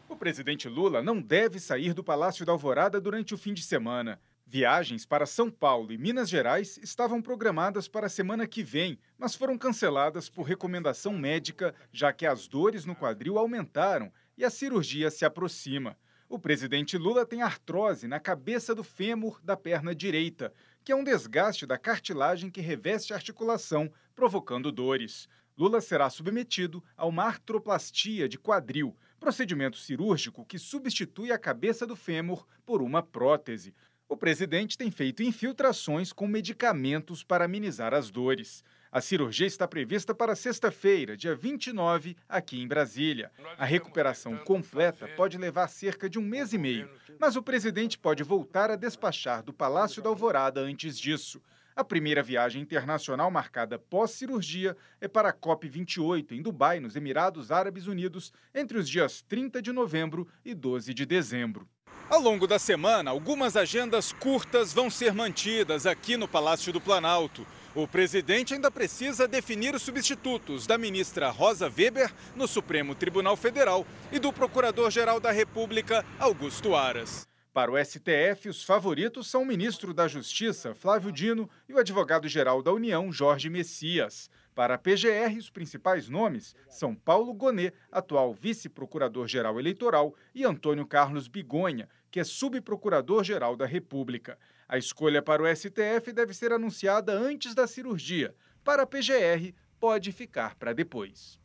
[0.08, 4.18] O presidente Lula não deve sair do Palácio da Alvorada durante o fim de semana.
[4.52, 9.34] Viagens para São Paulo e Minas Gerais estavam programadas para a semana que vem, mas
[9.34, 15.10] foram canceladas por recomendação médica, já que as dores no quadril aumentaram e a cirurgia
[15.10, 15.96] se aproxima.
[16.28, 20.52] O presidente Lula tem artrose na cabeça do fêmur da perna direita,
[20.84, 25.30] que é um desgaste da cartilagem que reveste a articulação, provocando dores.
[25.56, 31.96] Lula será submetido a uma artroplastia de quadril, procedimento cirúrgico que substitui a cabeça do
[31.96, 33.74] fêmur por uma prótese.
[34.12, 38.62] O presidente tem feito infiltrações com medicamentos para amenizar as dores.
[38.92, 43.32] A cirurgia está prevista para sexta-feira, dia 29, aqui em Brasília.
[43.56, 48.22] A recuperação completa pode levar cerca de um mês e meio, mas o presidente pode
[48.22, 51.40] voltar a despachar do Palácio da Alvorada antes disso.
[51.74, 57.86] A primeira viagem internacional marcada pós-cirurgia é para a COP28, em Dubai, nos Emirados Árabes
[57.86, 61.66] Unidos, entre os dias 30 de novembro e 12 de dezembro.
[62.10, 67.46] Ao longo da semana, algumas agendas curtas vão ser mantidas aqui no Palácio do Planalto.
[67.74, 73.86] O presidente ainda precisa definir os substitutos da ministra Rosa Weber no Supremo Tribunal Federal
[74.10, 77.26] e do Procurador-Geral da República, Augusto Aras.
[77.52, 82.62] Para o STF, os favoritos são o ministro da Justiça, Flávio Dino, e o advogado-geral
[82.62, 84.30] da União, Jorge Messias.
[84.54, 91.26] Para a PGR, os principais nomes são Paulo Gonet, atual vice-procurador-geral eleitoral, e Antônio Carlos
[91.26, 94.38] Bigonha, que é subprocurador-geral da República.
[94.68, 98.34] A escolha para o STF deve ser anunciada antes da cirurgia.
[98.62, 101.40] Para a PGR, pode ficar para depois.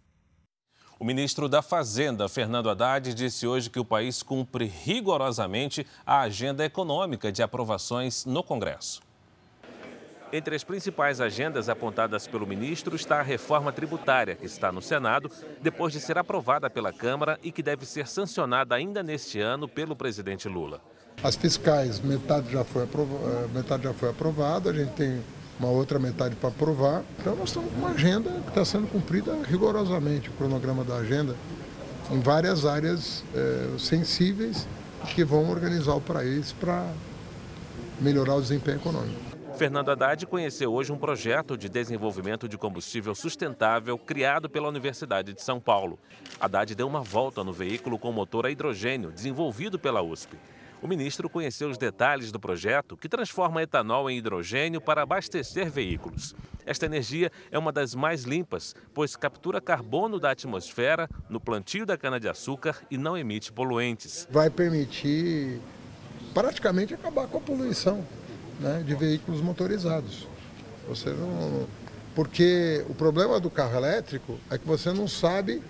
[1.00, 6.65] O ministro da Fazenda, Fernando Haddad, disse hoje que o país cumpre rigorosamente a agenda
[6.65, 9.07] econômica de aprovações no Congresso.
[10.32, 15.32] Entre as principais agendas apontadas pelo ministro está a reforma tributária, que está no Senado,
[15.62, 19.96] depois de ser aprovada pela Câmara e que deve ser sancionada ainda neste ano pelo
[19.96, 20.82] presidente Lula.
[21.24, 25.24] As fiscais, metade já foi, eh, metade já foi aprovada, a gente tem
[25.58, 27.04] uma outra metade para aprovar.
[27.20, 31.36] Então nós estamos com uma agenda que está sendo cumprida rigorosamente, o cronograma da agenda,
[32.12, 34.68] em várias áreas é, sensíveis
[35.16, 36.86] que vão organizar o país para
[38.02, 39.27] melhorar o desempenho econômico.
[39.58, 45.41] Fernando Haddad conheceu hoje um projeto de desenvolvimento de combustível sustentável criado pela Universidade de
[45.41, 45.98] São Paulo.
[46.39, 50.38] Haddad deu uma volta no veículo com motor a hidrogênio, desenvolvido pela USP.
[50.80, 56.36] O ministro conheceu os detalhes do projeto que transforma etanol em hidrogênio para abastecer veículos.
[56.63, 61.98] Esta energia é uma das mais limpas, pois captura carbono da atmosfera no plantio da
[61.98, 64.28] cana-de-açúcar e não emite poluentes.
[64.30, 65.60] Vai permitir
[66.32, 68.06] praticamente acabar com a poluição
[68.60, 70.28] né, de veículos motorizados.
[70.88, 71.67] Você não,
[72.15, 75.62] porque o problema do carro elétrico é que você não sabe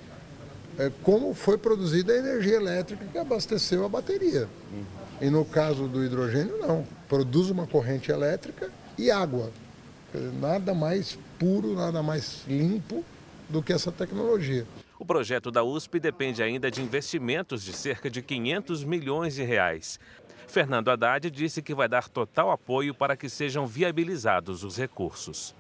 [0.78, 4.48] é, como foi produzida a energia elétrica que abasteceu a bateria.
[5.20, 6.86] E no caso do hidrogênio, não.
[7.10, 9.52] Produz uma corrente elétrica e água.
[10.40, 13.04] Nada mais puro, nada mais limpo
[13.50, 14.66] do que essa tecnologia.
[15.00, 20.00] O projeto da USP depende ainda de investimentos de cerca de 500 milhões de reais.
[20.48, 25.54] Fernando Haddad disse que vai dar total apoio para que sejam viabilizados os recursos.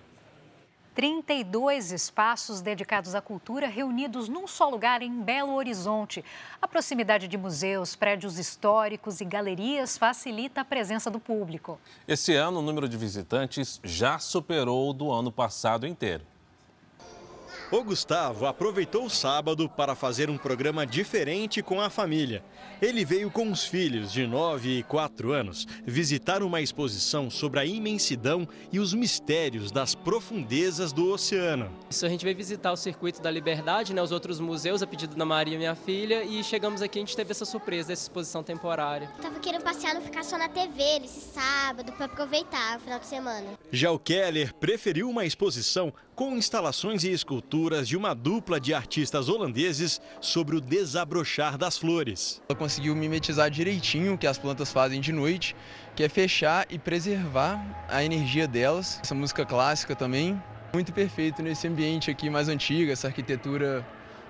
[0.95, 6.25] 32 espaços dedicados à cultura reunidos num só lugar em Belo Horizonte.
[6.59, 11.79] A proximidade de museus, prédios históricos e galerias facilita a presença do público.
[12.07, 16.23] Esse ano, o número de visitantes já superou o do ano passado inteiro.
[17.69, 22.41] O Gustavo aproveitou o sábado para fazer um programa diferente com a família.
[22.81, 27.65] Ele veio com os filhos de 9 e 4 anos visitar uma exposição sobre a
[27.65, 31.69] imensidão e os mistérios das profundezas do oceano.
[31.89, 35.17] Isso a gente veio visitar o Circuito da Liberdade, né, os outros museus, a pedido
[35.17, 38.43] da Maria, minha filha, e chegamos aqui e a gente teve essa surpresa dessa exposição
[38.43, 39.11] temporária.
[39.17, 42.97] Eu tava querendo passear, não ficar só na TV nesse sábado, para aproveitar o final
[42.97, 43.47] de semana.
[43.73, 49.29] Já o Keller preferiu uma exposição com instalações e esculturas de uma dupla de artistas
[49.29, 52.41] holandeses sobre o desabrochar das flores.
[52.49, 55.55] Ela conseguiu mimetizar direitinho o que as plantas fazem de noite,
[55.95, 58.99] que é fechar e preservar a energia delas.
[59.03, 60.41] Essa música clássica também,
[60.73, 63.85] muito perfeito nesse ambiente aqui mais antigo, essa arquitetura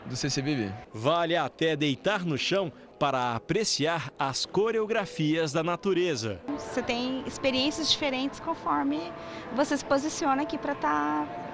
[0.05, 0.73] do CCBB.
[0.93, 2.69] Vale até deitar no chão
[2.99, 6.41] para apreciar as coreografias da natureza.
[6.49, 8.99] Você tem experiências diferentes conforme
[9.55, 11.46] você se posiciona aqui para estar tá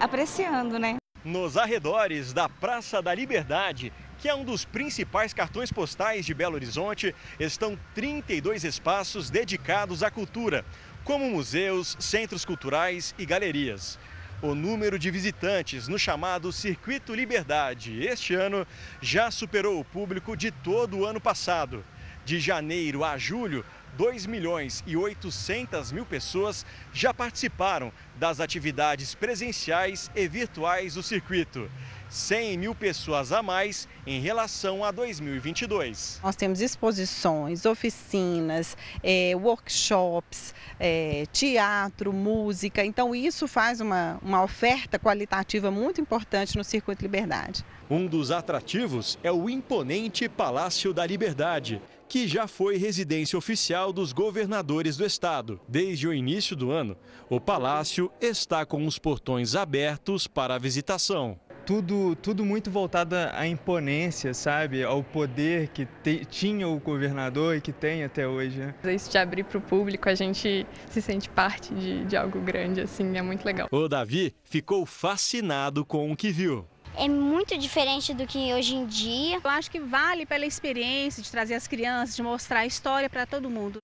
[0.00, 0.96] apreciando, né?
[1.24, 6.54] Nos arredores da Praça da Liberdade, que é um dos principais cartões postais de Belo
[6.54, 10.64] Horizonte, estão 32 espaços dedicados à cultura,
[11.04, 13.98] como museus, centros culturais e galerias.
[14.40, 18.66] O número de visitantes no chamado Circuito Liberdade este ano
[19.00, 21.84] já superou o público de todo o ano passado.
[22.24, 23.64] De janeiro a julho,
[23.96, 31.70] 2 milhões e 800 mil pessoas já participaram das atividades presenciais e virtuais do circuito.
[32.08, 36.20] 100 mil pessoas a mais em relação a 2022.
[36.22, 42.84] Nós temos exposições, oficinas, é, workshops, é, teatro, música.
[42.84, 47.64] Então, isso faz uma, uma oferta qualitativa muito importante no Circuito Liberdade.
[47.88, 51.80] Um dos atrativos é o imponente Palácio da Liberdade,
[52.12, 55.58] que já foi residência oficial dos governadores do estado.
[55.66, 56.94] Desde o início do ano,
[57.30, 63.46] o palácio está com os portões abertos para a visitação tudo, tudo muito voltado à
[63.46, 64.82] imponência, sabe?
[64.82, 68.58] Ao poder que te, tinha o governador e que tem até hoje.
[68.58, 68.74] Né?
[68.92, 72.80] Isso de abrir para o público, a gente se sente parte de, de algo grande,
[72.80, 73.68] assim, é muito legal.
[73.70, 76.66] O Davi ficou fascinado com o que viu
[76.96, 79.40] é muito diferente do que hoje em dia.
[79.42, 83.26] Eu acho que vale pela experiência de trazer as crianças, de mostrar a história para
[83.26, 83.78] todo mundo.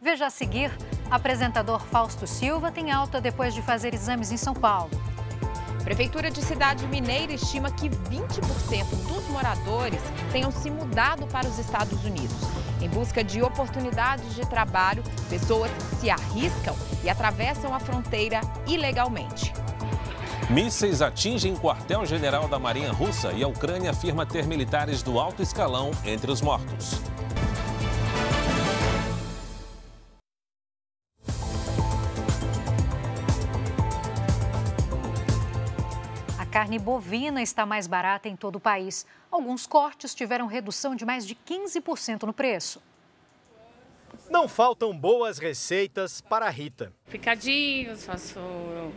[0.00, 0.70] Veja a seguir:
[1.10, 4.90] apresentador Fausto Silva tem alta depois de fazer exames em São Paulo.
[5.84, 12.04] Prefeitura de Cidade Mineira estima que 20% dos moradores tenham se mudado para os Estados
[12.04, 12.36] Unidos.
[12.80, 15.70] Em busca de oportunidades de trabalho, pessoas
[16.00, 19.52] se arriscam e atravessam a fronteira ilegalmente.
[20.50, 25.90] Mísseis atingem quartel-general da Marinha Russa e a Ucrânia afirma ter militares do alto escalão
[26.04, 27.00] entre os mortos.
[36.38, 39.06] A carne bovina está mais barata em todo o país.
[39.30, 42.82] Alguns cortes tiveram redução de mais de 15% no preço.
[44.32, 46.90] Não faltam boas receitas para a Rita.
[47.10, 48.40] Picadinhos, faço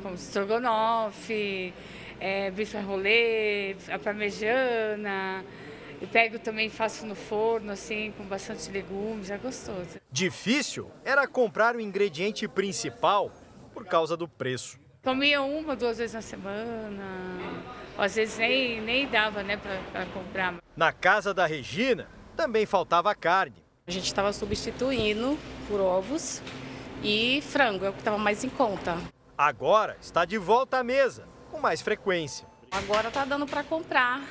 [0.02, 1.74] como estrogonofe,
[2.22, 5.44] é, bife rolê, a parmegiana.
[6.02, 10.00] Eu pego também faço no forno, assim, com bastante legumes, é gostoso.
[10.10, 13.30] Difícil era comprar o ingrediente principal
[13.74, 14.80] por causa do preço.
[15.04, 17.04] Comia uma, duas vezes na semana.
[17.98, 20.56] Às vezes nem, nem dava, né, para comprar.
[20.78, 23.65] Na casa da Regina também faltava carne.
[23.88, 26.42] A gente estava substituindo por ovos
[27.04, 28.98] e frango, é o que estava mais em conta.
[29.38, 32.48] Agora está de volta à mesa, com mais frequência.
[32.72, 34.28] Agora está dando para comprar.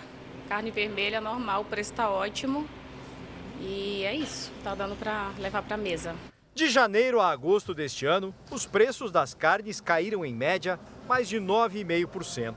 [0.48, 2.68] Carne vermelha normal, o preço está ótimo.
[3.60, 6.16] E é isso, está dando para levar para a mesa.
[6.52, 11.38] De janeiro a agosto deste ano, os preços das carnes caíram em média mais de
[11.38, 12.56] 9,5%.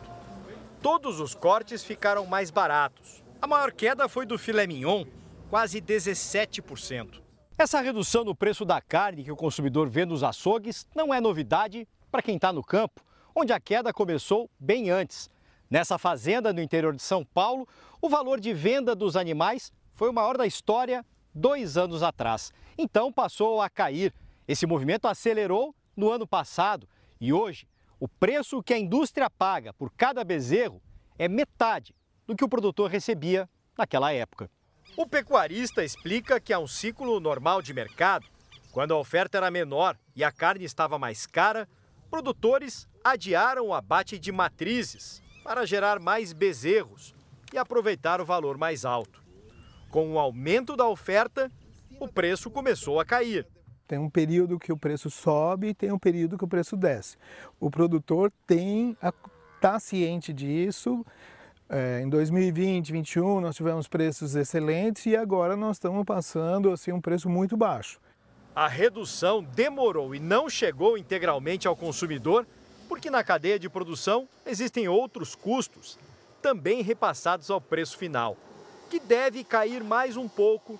[0.82, 3.24] Todos os cortes ficaram mais baratos.
[3.40, 5.06] A maior queda foi do filé mignon,
[5.50, 7.22] quase 17%.
[7.58, 11.88] Essa redução no preço da carne que o consumidor vê nos açougues não é novidade
[12.12, 13.02] para quem está no campo,
[13.36, 15.30] onde a queda começou bem antes.
[15.70, 17.68] Nessa fazenda no interior de São Paulo,
[18.02, 22.52] o valor de venda dos animais foi o maior da história dois anos atrás.
[22.78, 24.14] Então passou a cair.
[24.48, 26.88] Esse movimento acelerou no ano passado
[27.20, 27.68] e hoje
[28.00, 30.82] o preço que a indústria paga por cada bezerro
[31.18, 31.96] é metade
[32.28, 34.50] do que o produtor recebia naquela época.
[34.98, 38.26] O pecuarista explica que há um ciclo normal de mercado.
[38.72, 41.70] Quando a oferta era menor e a carne estava mais cara,
[42.10, 47.14] produtores adiaram o abate de matrizes para gerar mais bezerros
[47.54, 49.24] e aproveitar o valor mais alto.
[49.92, 51.52] Com o aumento da oferta,
[52.00, 53.46] o preço começou a cair.
[53.88, 57.18] Tem um período que o preço sobe e tem um período que o preço desce.
[57.60, 58.98] O produtor tem
[59.58, 61.06] está ciente disso.
[61.70, 67.02] É, em 2020, 2021 nós tivemos preços excelentes e agora nós estamos passando assim um
[67.02, 68.00] preço muito baixo.
[68.56, 72.48] A redução demorou e não chegou integralmente ao consumidor,
[72.88, 76.00] porque na cadeia de produção existem outros custos,
[76.42, 78.38] também repassados ao preço final,
[78.90, 80.80] que deve cair mais um pouco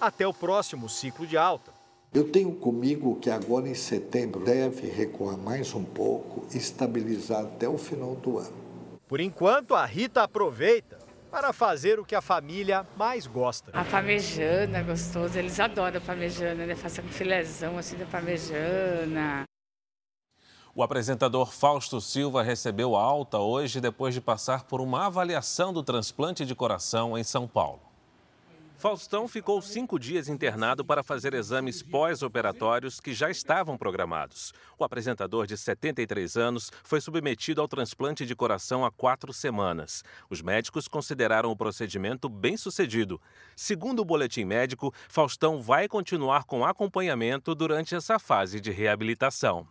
[0.00, 1.70] até o próximo ciclo de alta.
[2.12, 7.68] Eu tenho comigo que agora em setembro deve recuar mais um pouco e estabilizar até
[7.68, 8.61] o final do ano.
[9.12, 10.98] Por enquanto, a Rita aproveita
[11.30, 13.70] para fazer o que a família mais gosta.
[13.74, 16.74] A parmejana é gostoso, eles adoram a parmejana, né?
[16.74, 19.42] Faça um filézão assim da parmejana.
[20.74, 26.46] O apresentador Fausto Silva recebeu alta hoje depois de passar por uma avaliação do transplante
[26.46, 27.91] de coração em São Paulo.
[28.82, 34.52] Faustão ficou cinco dias internado para fazer exames pós-operatórios que já estavam programados.
[34.76, 40.02] O apresentador de 73 anos foi submetido ao transplante de coração há quatro semanas.
[40.28, 43.20] Os médicos consideraram o procedimento bem sucedido.
[43.54, 49.64] Segundo o boletim médico, Faustão vai continuar com acompanhamento durante essa fase de reabilitação.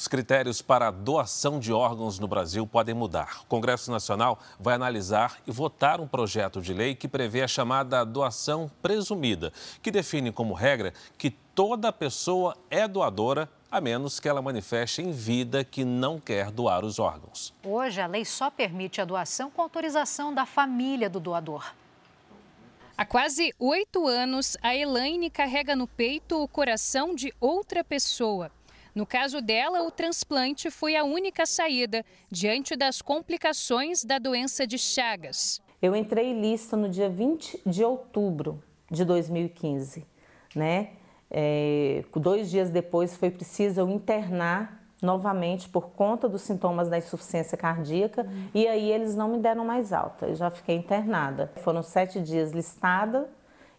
[0.00, 3.42] Os critérios para a doação de órgãos no Brasil podem mudar.
[3.42, 8.02] O Congresso Nacional vai analisar e votar um projeto de lei que prevê a chamada
[8.02, 14.40] doação presumida, que define como regra que toda pessoa é doadora a menos que ela
[14.40, 17.52] manifeste em vida que não quer doar os órgãos.
[17.62, 21.74] Hoje, a lei só permite a doação com autorização da família do doador.
[22.96, 28.50] Há quase oito anos, a Elaine carrega no peito o coração de outra pessoa.
[28.94, 34.78] No caso dela, o transplante foi a única saída diante das complicações da doença de
[34.78, 35.60] Chagas.
[35.80, 40.06] Eu entrei lista no dia 20 de outubro de 2015,
[40.54, 40.90] né?
[41.30, 47.56] É, dois dias depois foi preciso eu internar novamente por conta dos sintomas da insuficiência
[47.56, 51.52] cardíaca e aí eles não me deram mais alta, eu já fiquei internada.
[51.62, 53.30] Foram sete dias listada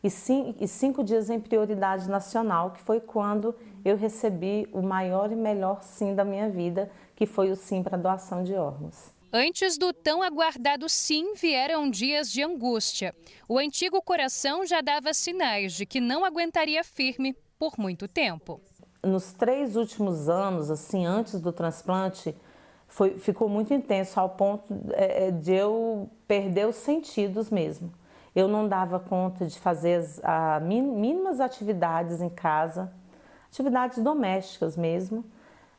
[0.03, 5.31] e cinco, e cinco dias em prioridade nacional, que foi quando eu recebi o maior
[5.31, 9.11] e melhor sim da minha vida, que foi o sim para doação de órgãos.
[9.33, 13.15] Antes do tão aguardado sim, vieram dias de angústia.
[13.47, 18.59] O antigo coração já dava sinais de que não aguentaria firme por muito tempo.
[19.01, 22.35] Nos três últimos anos, assim, antes do transplante,
[22.87, 27.91] foi, ficou muito intenso ao ponto é, é de eu perder os sentidos mesmo.
[28.35, 32.91] Eu não dava conta de fazer as a, mínimas atividades em casa,
[33.49, 35.25] atividades domésticas mesmo.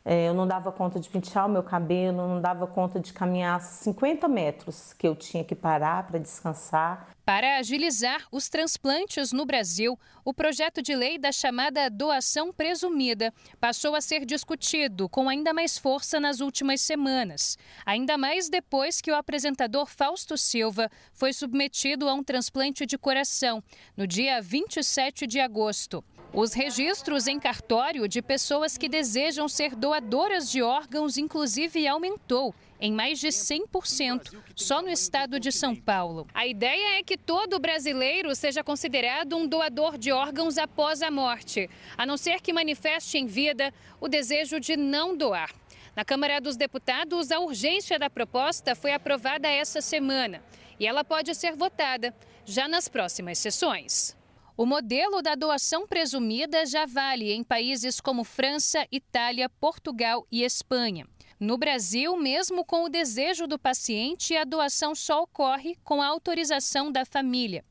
[0.05, 3.61] É, eu não dava conta de pentear o meu cabelo, não dava conta de caminhar
[3.61, 7.09] 50 metros que eu tinha que parar para descansar.
[7.25, 13.95] Para agilizar os transplantes no Brasil, o projeto de lei da chamada doação presumida passou
[13.95, 17.57] a ser discutido com ainda mais força nas últimas semanas.
[17.87, 23.63] Ainda mais depois que o apresentador Fausto Silva foi submetido a um transplante de coração
[23.97, 26.05] no dia 27 de agosto.
[26.35, 32.91] Os registros em cartório de pessoas que desejam ser doadoras de órgãos, inclusive, aumentou em
[32.91, 36.27] mais de 100% só no estado de São Paulo.
[36.33, 41.69] A ideia é que todo brasileiro seja considerado um doador de órgãos após a morte,
[41.99, 45.53] a não ser que manifeste em vida o desejo de não doar.
[45.95, 50.43] Na Câmara dos Deputados, a urgência da proposta foi aprovada essa semana
[50.81, 52.15] e ela pode ser votada
[52.47, 54.17] já nas próximas sessões.
[54.55, 61.07] O modelo da doação presumida já vale em países como França, Itália, Portugal e Espanha.
[61.41, 66.93] No Brasil, mesmo com o desejo do paciente, a doação só ocorre com a autorização
[66.93, 67.65] da família.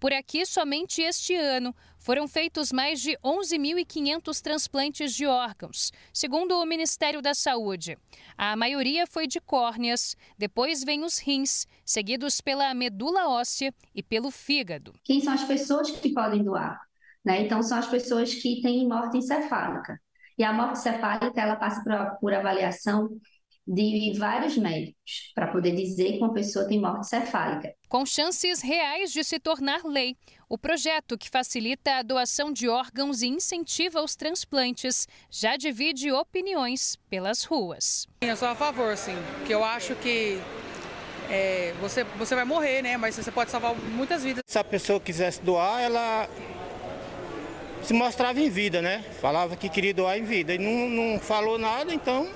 [0.00, 6.64] Por aqui, somente este ano, foram feitos mais de 11.500 transplantes de órgãos, segundo o
[6.64, 7.98] Ministério da Saúde.
[8.36, 14.30] A maioria foi de córneas, depois vem os rins, seguidos pela medula óssea e pelo
[14.30, 14.94] fígado.
[15.02, 16.80] Quem são as pessoas que podem doar?
[17.24, 17.42] Né?
[17.42, 20.00] Então, são as pessoas que têm morte encefálica.
[20.38, 23.10] E a morte encefálica, ela passa por, por avaliação
[23.68, 27.74] de vários médicos para poder dizer que uma pessoa tem morte cefálica.
[27.88, 30.16] Com chances reais de se tornar lei,
[30.48, 36.96] o projeto que facilita a doação de órgãos e incentiva os transplantes já divide opiniões
[37.10, 38.06] pelas ruas.
[38.22, 40.40] Eu sou a favor, sim, porque eu acho que
[41.28, 42.96] é, você, você vai morrer, né?
[42.96, 44.42] Mas você pode salvar muitas vidas.
[44.46, 46.26] Se a pessoa quisesse doar, ela
[47.82, 49.04] se mostrava em vida, né?
[49.20, 52.28] Falava que queria doar em vida e não, não falou nada, então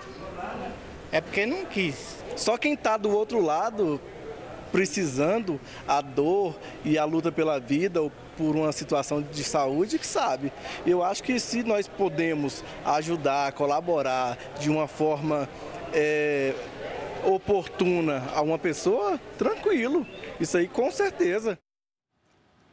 [1.13, 2.17] é porque não quis.
[2.35, 4.01] Só quem está do outro lado,
[4.73, 10.07] precisando a dor e a luta pela vida ou por uma situação de saúde que
[10.07, 10.51] sabe.
[10.87, 15.47] Eu acho que se nós podemos ajudar, colaborar de uma forma
[15.93, 16.55] é,
[17.25, 20.07] oportuna a uma pessoa, tranquilo.
[20.41, 21.59] Isso aí com certeza.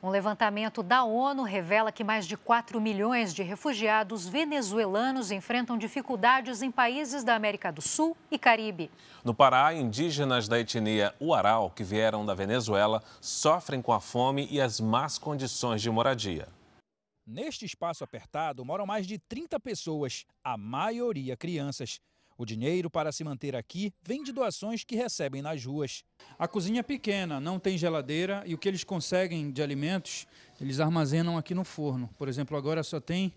[0.01, 6.61] Um levantamento da ONU revela que mais de 4 milhões de refugiados venezuelanos enfrentam dificuldades
[6.61, 8.89] em países da América do Sul e Caribe.
[9.25, 14.61] No Pará, indígenas da etnia Uaral, que vieram da Venezuela, sofrem com a fome e
[14.61, 16.47] as más condições de moradia.
[17.27, 21.99] Neste espaço apertado moram mais de 30 pessoas, a maioria crianças.
[22.39, 26.05] O dinheiro para se manter aqui vem de doações que recebem nas ruas.
[26.39, 30.25] A cozinha é pequena, não tem geladeira e o que eles conseguem de alimentos,
[30.61, 32.09] eles armazenam aqui no forno.
[32.17, 33.33] Por exemplo, agora só tem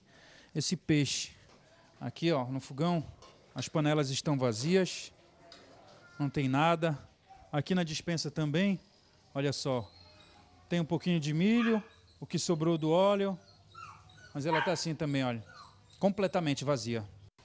[0.55, 1.32] esse peixe.
[2.00, 3.05] Aqui, ó, no fogão,
[3.53, 5.12] as panelas estão vazias,
[6.16, 6.96] não tem nada.
[7.50, 8.78] Aqui na dispensa também,
[9.34, 9.90] olha só,
[10.68, 11.82] tem um pouquinho de milho,
[12.20, 13.36] o que sobrou do óleo,
[14.32, 15.44] mas ela está assim também, olha,
[15.98, 17.05] completamente vazia.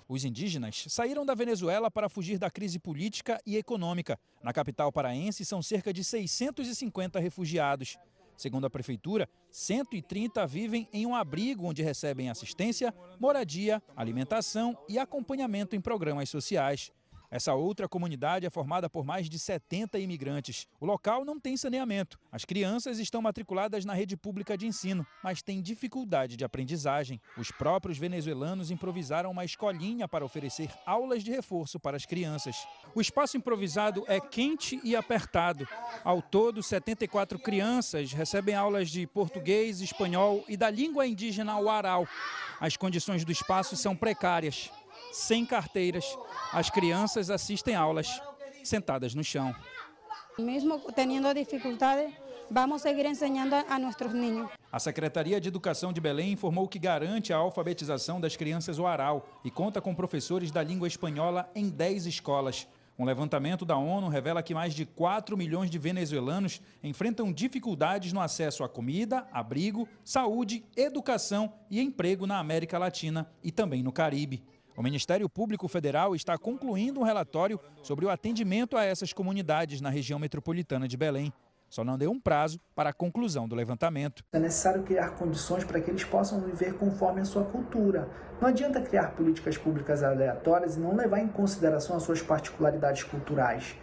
[0.10, 4.18] Os indígenas saíram da Venezuela para fugir da crise política e econômica.
[4.42, 7.98] Na capital paraense, são cerca de 650 refugiados.
[8.38, 15.76] Segundo a prefeitura, 130 vivem em um abrigo onde recebem assistência, moradia, alimentação e acompanhamento
[15.76, 16.92] em programas sociais.
[17.30, 20.66] Essa outra comunidade é formada por mais de 70 imigrantes.
[20.80, 22.18] O local não tem saneamento.
[22.32, 27.20] As crianças estão matriculadas na rede pública de ensino, mas têm dificuldade de aprendizagem.
[27.38, 32.66] Os próprios venezuelanos improvisaram uma escolinha para oferecer aulas de reforço para as crianças.
[32.96, 35.68] O espaço improvisado é quente e apertado.
[36.06, 42.08] Ao todo, 74 crianças recebem aulas de português, espanhol e da língua indígena Uaral.
[42.60, 44.72] As condições do espaço são precárias
[45.12, 46.06] sem carteiras.
[46.52, 48.22] As crianças assistem aulas
[48.64, 49.56] sentadas no chão.
[50.38, 52.14] Mesmo tendo dificuldade,
[52.52, 54.50] vamos seguir ensinando a nossos ninhos.
[54.72, 59.50] A Secretaria de Educação de Belém informou que garante a alfabetização das crianças oral e
[59.50, 62.68] conta com professores da língua espanhola em 10 escolas.
[63.00, 68.20] Um levantamento da ONU revela que mais de 4 milhões de venezuelanos enfrentam dificuldades no
[68.20, 74.44] acesso a comida, abrigo, saúde, educação e emprego na América Latina e também no Caribe.
[74.78, 79.90] O Ministério Público Federal está concluindo um relatório sobre o atendimento a essas comunidades na
[79.90, 81.34] região metropolitana de Belém.
[81.68, 84.24] Só não deu um prazo para a conclusão do levantamento.
[84.32, 88.08] É necessário criar condições para que eles possam viver conforme a sua cultura.
[88.40, 93.76] Não adianta criar políticas públicas aleatórias e não levar em consideração as suas particularidades culturais.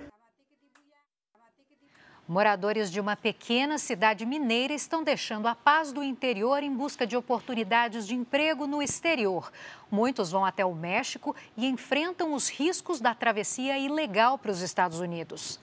[2.27, 7.15] Moradores de uma pequena cidade mineira estão deixando a paz do interior em busca de
[7.15, 9.53] oportunidades de emprego no exterior.
[9.91, 15.01] Muitos vão até o México e enfrentam os riscos da travessia ilegal para os Estados
[15.01, 15.61] Unidos.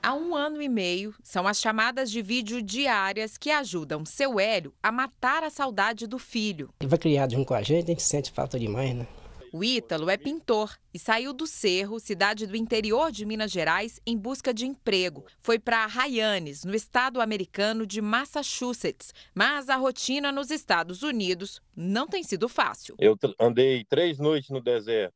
[0.00, 4.72] Há um ano e meio, são as chamadas de vídeo diárias que ajudam seu Hélio
[4.80, 6.70] a matar a saudade do filho.
[6.78, 9.08] Ele vai criar junto com a gente, a gente sente falta demais, né?
[9.56, 14.14] O Ítalo é pintor e saiu do Cerro, cidade do interior de Minas Gerais, em
[14.14, 15.24] busca de emprego.
[15.40, 22.06] Foi para Hyannis, no estado americano de Massachusetts, mas a rotina nos Estados Unidos não
[22.06, 22.96] tem sido fácil.
[22.98, 25.14] Eu andei três noites no deserto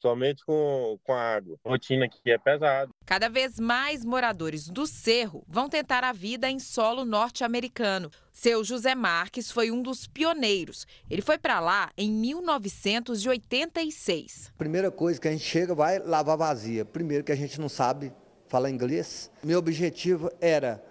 [0.00, 1.56] somente com, com a água.
[1.64, 2.90] A rotina aqui é pesada.
[3.04, 8.10] Cada vez mais moradores do Cerro vão tentar a vida em solo norte-americano.
[8.32, 10.86] Seu José Marques foi um dos pioneiros.
[11.10, 14.52] Ele foi para lá em 1986.
[14.56, 16.84] Primeira coisa que a gente chega vai lavar vazia.
[16.84, 18.12] Primeiro que a gente não sabe
[18.48, 19.30] falar inglês.
[19.42, 20.82] Meu objetivo era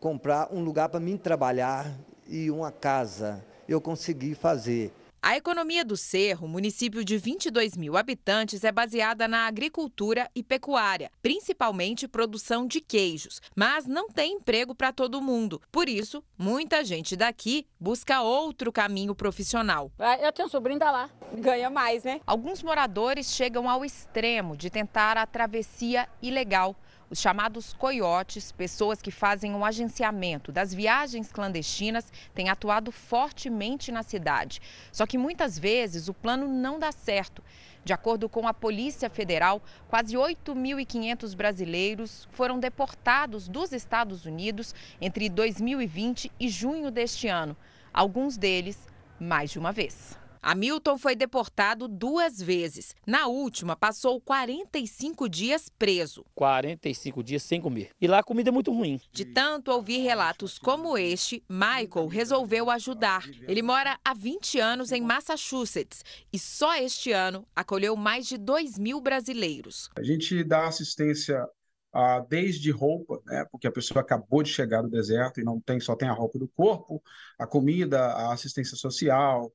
[0.00, 1.90] comprar um lugar para mim trabalhar
[2.28, 3.44] e uma casa.
[3.68, 4.92] Eu consegui fazer.
[5.26, 11.10] A economia do Cerro, município de 22 mil habitantes, é baseada na agricultura e pecuária,
[11.22, 13.40] principalmente produção de queijos.
[13.56, 15.62] Mas não tem emprego para todo mundo.
[15.72, 19.90] Por isso, muita gente daqui busca outro caminho profissional.
[20.20, 22.20] Eu tenho um sobrinho da lá, ganha mais, né?
[22.26, 26.76] Alguns moradores chegam ao extremo de tentar a travessia ilegal
[27.10, 34.02] os chamados coiotes, pessoas que fazem um agenciamento das viagens clandestinas, têm atuado fortemente na
[34.02, 34.60] cidade.
[34.90, 37.42] Só que muitas vezes o plano não dá certo.
[37.84, 45.28] De acordo com a Polícia Federal, quase 8.500 brasileiros foram deportados dos Estados Unidos entre
[45.28, 47.54] 2020 e junho deste ano.
[47.92, 48.88] Alguns deles
[49.20, 50.18] mais de uma vez.
[50.44, 52.94] Hamilton foi deportado duas vezes.
[53.06, 56.22] Na última, passou 45 dias preso.
[56.34, 57.90] 45 dias sem comer.
[57.98, 59.00] E lá a comida é muito ruim.
[59.10, 63.26] De tanto ouvir relatos como este, Michael resolveu ajudar.
[63.48, 68.78] Ele mora há 20 anos em Massachusetts e só este ano acolheu mais de 2
[68.78, 69.88] mil brasileiros.
[69.96, 71.48] A gente dá assistência
[71.90, 75.80] ah, desde roupa, né, porque a pessoa acabou de chegar do deserto e não tem
[75.80, 77.02] só tem a roupa do corpo,
[77.38, 79.50] a comida, a assistência social,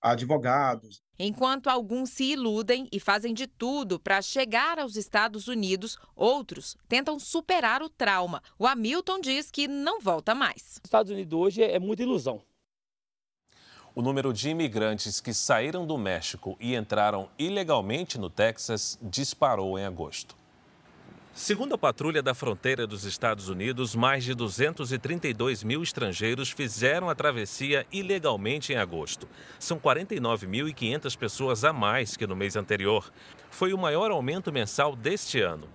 [0.00, 1.02] advogados.
[1.18, 7.18] Enquanto alguns se iludem e fazem de tudo para chegar aos Estados Unidos, outros tentam
[7.18, 8.42] superar o trauma.
[8.58, 10.80] O Hamilton diz que não volta mais.
[10.82, 12.42] Estados Unidos hoje é muita ilusão.
[13.94, 19.84] O número de imigrantes que saíram do México e entraram ilegalmente no Texas disparou em
[19.84, 20.39] agosto.
[21.32, 27.14] Segundo a patrulha da fronteira dos Estados Unidos, mais de 232 mil estrangeiros fizeram a
[27.14, 29.28] travessia ilegalmente em agosto.
[29.58, 33.12] São 49.500 pessoas a mais que no mês anterior.
[33.48, 35.68] Foi o maior aumento mensal deste ano.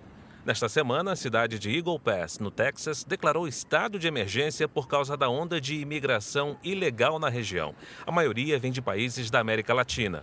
[0.44, 5.16] Nesta semana, a cidade de Eagle Pass, no Texas, declarou estado de emergência por causa
[5.16, 7.74] da onda de imigração ilegal na região.
[8.06, 10.22] A maioria vem de países da América Latina.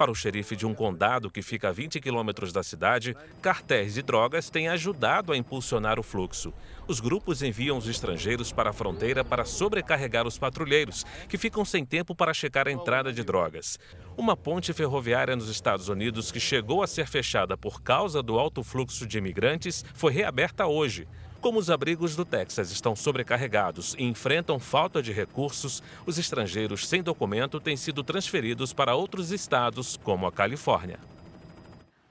[0.00, 4.02] Para o xerife de um condado que fica a 20 quilômetros da cidade, cartéis de
[4.02, 6.54] drogas têm ajudado a impulsionar o fluxo.
[6.88, 11.84] Os grupos enviam os estrangeiros para a fronteira para sobrecarregar os patrulheiros, que ficam sem
[11.84, 13.78] tempo para checar a entrada de drogas.
[14.16, 18.62] Uma ponte ferroviária nos Estados Unidos que chegou a ser fechada por causa do alto
[18.62, 21.06] fluxo de imigrantes foi reaberta hoje.
[21.40, 27.02] Como os abrigos do Texas estão sobrecarregados e enfrentam falta de recursos, os estrangeiros sem
[27.02, 31.00] documento têm sido transferidos para outros estados, como a Califórnia.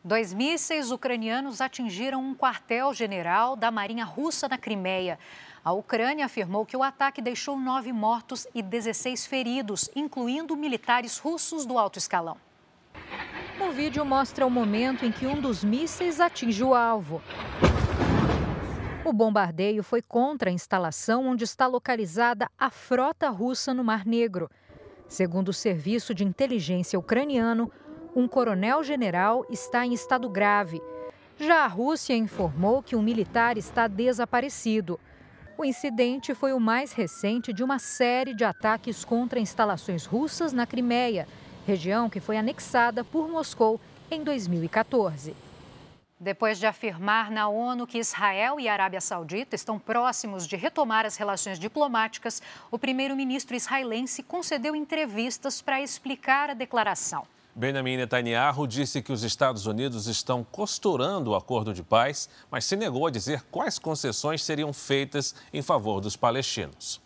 [0.03, 5.19] Dois mísseis ucranianos atingiram um quartel-general da Marinha Russa na Crimeia.
[5.63, 11.67] A Ucrânia afirmou que o ataque deixou nove mortos e 16 feridos, incluindo militares russos
[11.67, 12.37] do alto escalão.
[13.59, 17.21] O vídeo mostra o momento em que um dos mísseis atinge o alvo.
[19.09, 24.47] O bombardeio foi contra a instalação onde está localizada a frota russa no Mar Negro.
[25.07, 27.71] Segundo o serviço de inteligência ucraniano,
[28.15, 30.79] um coronel-general está em estado grave.
[31.39, 34.99] Já a Rússia informou que um militar está desaparecido.
[35.57, 40.67] O incidente foi o mais recente de uma série de ataques contra instalações russas na
[40.67, 41.27] Crimeia,
[41.65, 43.81] região que foi anexada por Moscou
[44.11, 45.48] em 2014.
[46.21, 51.15] Depois de afirmar na ONU que Israel e Arábia Saudita estão próximos de retomar as
[51.15, 57.25] relações diplomáticas, o primeiro-ministro israelense concedeu entrevistas para explicar a declaração.
[57.55, 62.75] Benjamin Netanyahu disse que os Estados Unidos estão costurando o acordo de paz, mas se
[62.75, 67.01] negou a dizer quais concessões seriam feitas em favor dos palestinos.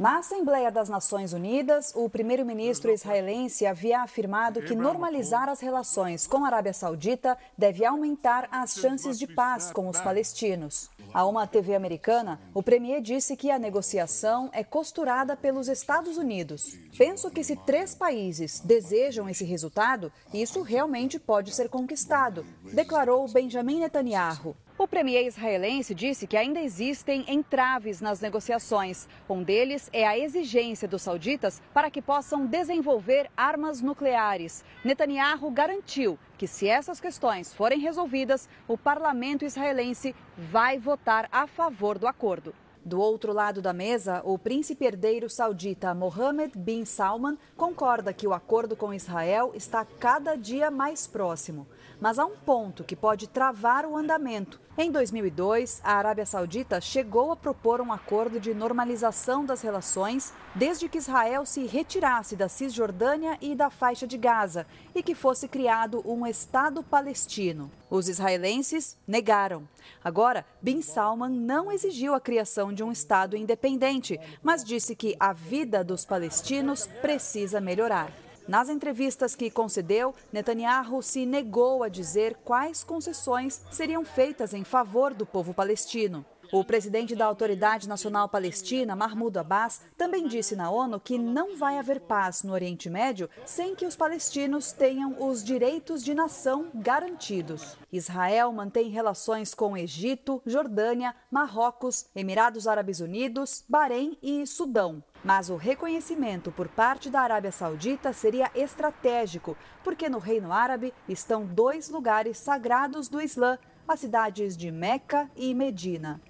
[0.00, 6.42] Na Assembleia das Nações Unidas, o primeiro-ministro israelense havia afirmado que normalizar as relações com
[6.42, 10.88] a Arábia Saudita deve aumentar as chances de paz com os palestinos.
[11.12, 16.78] A uma TV americana, o premier disse que a negociação é costurada pelos Estados Unidos.
[16.96, 23.80] Penso que se três países desejam esse resultado, isso realmente pode ser conquistado, declarou Benjamin
[23.80, 24.56] Netanyahu.
[24.82, 29.06] O premier israelense disse que ainda existem entraves nas negociações.
[29.28, 34.64] Um deles é a exigência dos sauditas para que possam desenvolver armas nucleares.
[34.82, 41.98] Netanyahu garantiu que, se essas questões forem resolvidas, o parlamento israelense vai votar a favor
[41.98, 42.54] do acordo.
[42.82, 48.32] Do outro lado da mesa, o príncipe herdeiro saudita Mohammed bin Salman concorda que o
[48.32, 51.66] acordo com Israel está cada dia mais próximo.
[52.00, 54.58] Mas há um ponto que pode travar o andamento.
[54.78, 60.88] Em 2002, a Arábia Saudita chegou a propor um acordo de normalização das relações desde
[60.88, 66.02] que Israel se retirasse da Cisjordânia e da faixa de Gaza e que fosse criado
[66.06, 67.70] um Estado palestino.
[67.90, 69.68] Os israelenses negaram.
[70.02, 75.34] Agora, Bin Salman não exigiu a criação de um Estado independente, mas disse que a
[75.34, 78.10] vida dos palestinos precisa melhorar.
[78.48, 85.14] Nas entrevistas que concedeu, Netanyahu se negou a dizer quais concessões seriam feitas em favor
[85.14, 86.24] do povo palestino.
[86.52, 91.78] O presidente da Autoridade Nacional Palestina, Mahmoud Abbas, também disse na ONU que não vai
[91.78, 97.78] haver paz no Oriente Médio sem que os palestinos tenham os direitos de nação garantidos.
[97.92, 105.04] Israel mantém relações com Egito, Jordânia, Marrocos, Emirados Árabes Unidos, Bahrein e Sudão.
[105.22, 111.46] Mas o reconhecimento por parte da Arábia Saudita seria estratégico, porque no Reino Árabe estão
[111.46, 116.20] dois lugares sagrados do Islã, as cidades de Meca e Medina.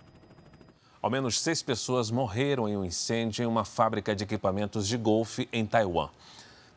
[1.03, 5.49] Ao menos seis pessoas morreram em um incêndio em uma fábrica de equipamentos de golfe
[5.51, 6.11] em Taiwan.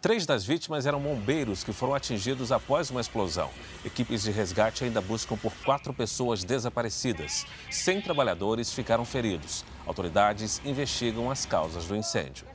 [0.02, 3.50] Três das vítimas eram bombeiros que foram atingidos após uma explosão.
[3.84, 7.46] Equipes de resgate ainda buscam por quatro pessoas desaparecidas.
[7.70, 9.66] Cem trabalhadores ficaram feridos.
[9.86, 12.46] Autoridades investigam as causas do incêndio.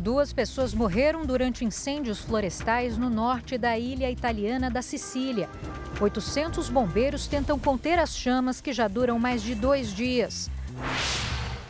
[0.00, 5.46] Duas pessoas morreram durante incêndios florestais no norte da ilha italiana da Sicília.
[6.00, 10.50] 800 bombeiros tentam conter as chamas que já duram mais de dois dias.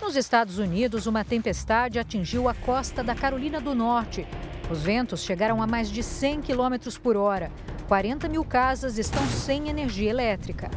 [0.00, 4.24] No Nos Estados Unidos, uma tempestade atingiu a costa da Carolina do Norte.
[4.70, 7.50] Os ventos chegaram a mais de 100 km por hora.
[7.88, 10.70] 40 mil casas estão sem energia elétrica.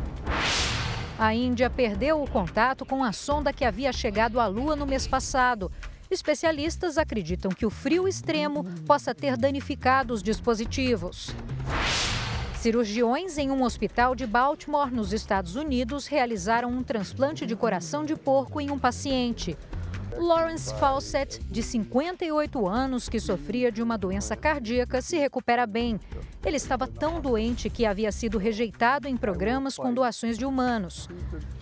[1.19, 5.05] A Índia perdeu o contato com a sonda que havia chegado à Lua no mês
[5.05, 5.71] passado.
[6.13, 11.31] Especialistas acreditam que o frio extremo possa ter danificado os dispositivos.
[12.59, 18.15] Cirurgiões em um hospital de Baltimore, nos Estados Unidos, realizaram um transplante de coração de
[18.15, 19.57] porco em um paciente.
[20.15, 25.99] Lawrence Fawcett, de 58 anos, que sofria de uma doença cardíaca, se recupera bem.
[26.45, 31.09] Ele estava tão doente que havia sido rejeitado em programas com doações de humanos.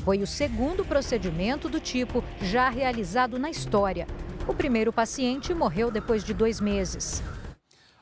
[0.04, 4.06] Foi o segundo procedimento do tipo já realizado na história.
[4.48, 7.22] O primeiro paciente morreu depois de dois meses.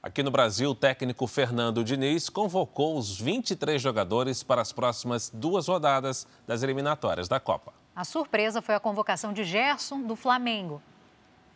[0.02, 5.68] Aqui no Brasil, o técnico Fernando Diniz convocou os 23 jogadores para as próximas duas
[5.68, 7.74] rodadas das eliminatórias da Copa.
[7.94, 10.82] A surpresa foi a convocação de Gerson, do Flamengo.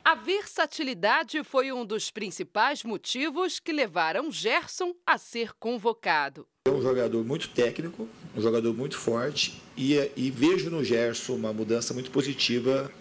[0.04, 6.46] A versatilidade foi um dos principais motivos que levaram Gerson a ser convocado.
[6.68, 11.54] É um jogador muito técnico, um jogador muito forte e, e vejo no Gerson uma
[11.54, 12.92] mudança muito positiva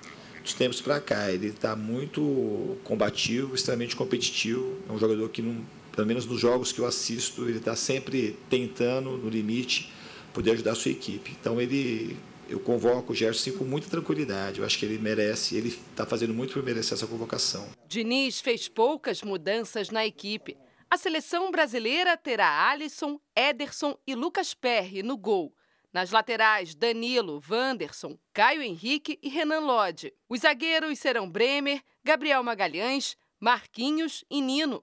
[0.43, 1.31] dos tempos para cá.
[1.31, 4.79] Ele está muito combativo, extremamente competitivo.
[4.89, 8.37] É um jogador que, não, pelo menos nos jogos que eu assisto, ele está sempre
[8.51, 9.93] tentando, no limite,
[10.33, 11.37] poder ajudar a sua equipe.
[11.41, 12.17] Então ele,
[12.49, 14.61] eu convoco o Gerson com muita tranquilidade.
[14.61, 17.67] Eu acho que ele merece, ele está fazendo muito para merecer essa convocação.
[17.87, 20.57] Diniz fez poucas mudanças na equipe.
[20.91, 25.55] A seleção brasileira terá Alisson, Ederson e Lucas Perry no gol.
[25.93, 30.15] Nas laterais, Danilo, Wanderson, Caio Henrique e Renan Lodge.
[30.27, 34.83] Os zagueiros serão Bremer, Gabriel Magalhães, Marquinhos e Nino.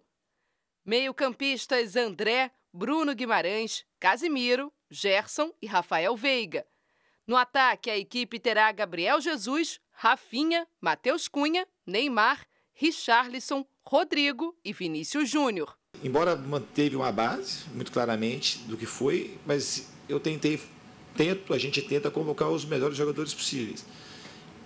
[0.85, 6.65] Meio-campistas André, Bruno Guimarães, Casimiro, Gerson e Rafael Veiga.
[7.25, 15.27] No ataque, a equipe terá Gabriel Jesus, Rafinha, Matheus Cunha, Neymar, Richarlison, Rodrigo e Vinícius
[15.27, 15.75] Júnior.
[16.03, 20.59] Embora manteve uma base, muito claramente, do que foi, mas eu tentei
[21.15, 23.85] tento, a gente tenta convocar os melhores jogadores possíveis.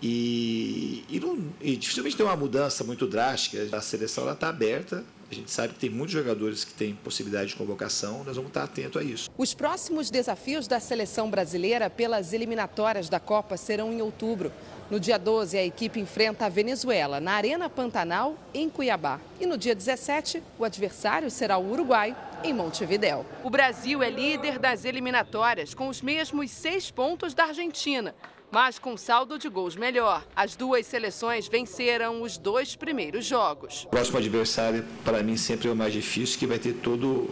[0.02, 3.70] E, e, não, e dificilmente tem uma mudança muito drástica.
[3.76, 5.04] A seleção está aberta.
[5.34, 8.24] A gente sabe que tem muitos jogadores que têm possibilidade de convocação.
[8.24, 9.32] Nós vamos estar atentos a isso.
[9.36, 14.52] Os próximos desafios da seleção brasileira pelas eliminatórias da Copa serão em outubro.
[14.92, 19.20] No dia 12, a equipe enfrenta a Venezuela na Arena Pantanal, em Cuiabá.
[19.40, 23.26] E no dia 17, o adversário será o Uruguai, em Montevidéu.
[23.44, 28.14] O Brasil é líder das eliminatórias, com os mesmos seis pontos da Argentina,
[28.54, 30.24] mas com saldo de gols melhor.
[30.36, 33.86] As duas seleções venceram os dois primeiros jogos.
[33.86, 37.28] O próximo adversário, para mim, sempre é o mais difícil, que vai ter todo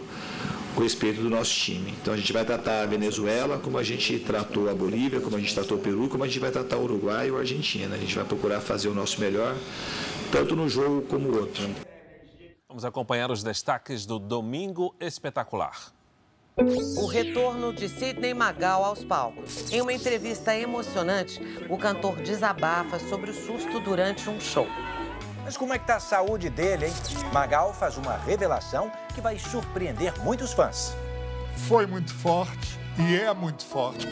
[0.76, 1.94] o respeito do nosso time.
[2.02, 5.38] Então a gente vai tratar a Venezuela como a gente tratou a Bolívia, como a
[5.38, 7.94] gente tratou o Peru, como a gente vai tratar o Uruguai ou a Argentina.
[7.94, 9.54] A gente vai procurar fazer o nosso melhor,
[10.32, 11.70] tanto no jogo como no outro.
[12.68, 15.92] Vamos acompanhar os destaques do Domingo Espetacular.
[16.54, 19.72] O retorno de Sidney Magal aos palcos.
[19.72, 21.40] Em uma entrevista emocionante,
[21.70, 24.66] o cantor desabafa sobre o susto durante um show.
[25.44, 26.92] Mas como é que tá a saúde dele, hein?
[27.32, 30.94] Magal faz uma revelação que vai surpreender muitos fãs.
[31.68, 34.06] Foi muito forte e é muito forte.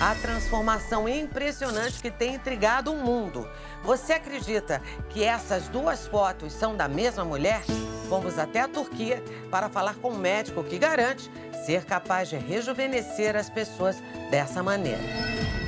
[0.00, 3.48] A transformação impressionante que tem intrigado o mundo.
[3.84, 4.80] Você acredita
[5.10, 7.62] que essas duas fotos são da mesma mulher?
[8.08, 11.30] Fomos até a Turquia para falar com um médico que garante
[11.66, 15.02] ser capaz de rejuvenescer as pessoas dessa maneira.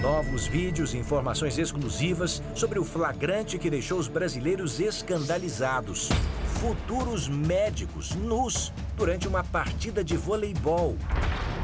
[0.00, 6.08] Novos vídeos e informações exclusivas sobre o flagrante que deixou os brasileiros escandalizados.
[6.60, 10.96] Futuros médicos nus durante uma partida de voleibol.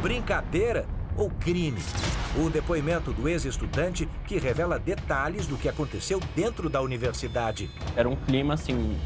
[0.02, 0.86] Brincadeira
[1.16, 1.80] ou crime?
[2.34, 7.70] O depoimento do ex-estudante que revela detalhes do que aconteceu dentro da universidade.
[7.94, 8.98] Era um clima assim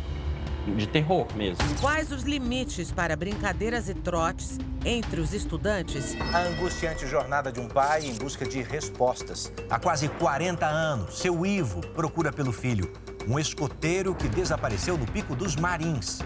[0.76, 1.64] de terror mesmo.
[1.80, 6.16] Quais os limites para brincadeiras e trotes entre os estudantes?
[6.32, 9.52] A angustiante jornada de um pai em busca de respostas.
[9.68, 12.92] Há quase 40 anos, seu Ivo procura pelo filho,
[13.28, 16.20] um escoteiro que desapareceu no Pico dos Marins.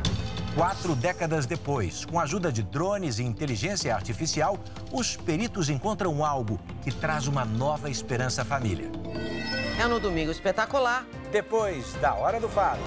[0.55, 4.59] Quatro décadas depois, com a ajuda de drones e inteligência artificial,
[4.91, 8.91] os peritos encontram algo que traz uma nova esperança à família.
[9.79, 11.07] É no Domingo Espetacular.
[11.31, 12.81] Depois da Hora do Faro.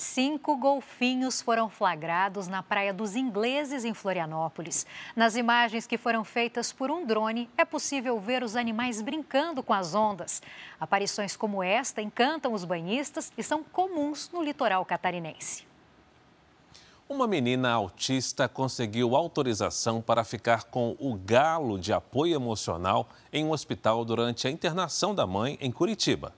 [0.00, 4.86] Cinco golfinhos foram flagrados na Praia dos Ingleses, em Florianópolis.
[5.14, 9.74] Nas imagens que foram feitas por um drone, é possível ver os animais brincando com
[9.74, 10.40] as ondas.
[10.80, 15.66] Aparições como esta encantam os banhistas e são comuns no litoral catarinense.
[17.06, 23.50] Uma menina autista conseguiu autorização para ficar com o galo de apoio emocional em um
[23.50, 26.32] hospital durante a internação da mãe em Curitiba.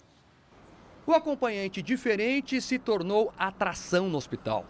[1.05, 4.65] O acompanhante diferente se tornou atração no hospital.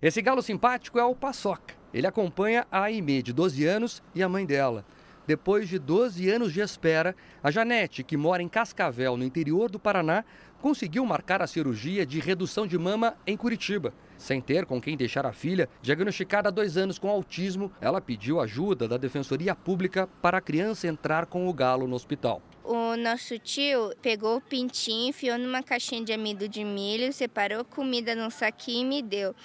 [0.00, 1.74] Esse galo simpático é o Paçoca.
[1.92, 4.86] Ele acompanha a Aimee, de 12 anos, e a mãe dela.
[5.26, 9.78] Depois de 12 anos de espera, a Janete, que mora em Cascavel, no interior do
[9.78, 10.24] Paraná,
[10.62, 13.92] conseguiu marcar a cirurgia de redução de mama em Curitiba.
[14.16, 18.40] Sem ter com quem deixar a filha, diagnosticada há dois anos com autismo, ela pediu
[18.40, 22.40] ajuda da Defensoria Pública para a criança entrar com o galo no hospital.
[22.68, 28.12] O nosso tio pegou o pintinho, enfiou numa caixinha de amido de milho, separou comida
[28.12, 29.36] num saquinho e me deu.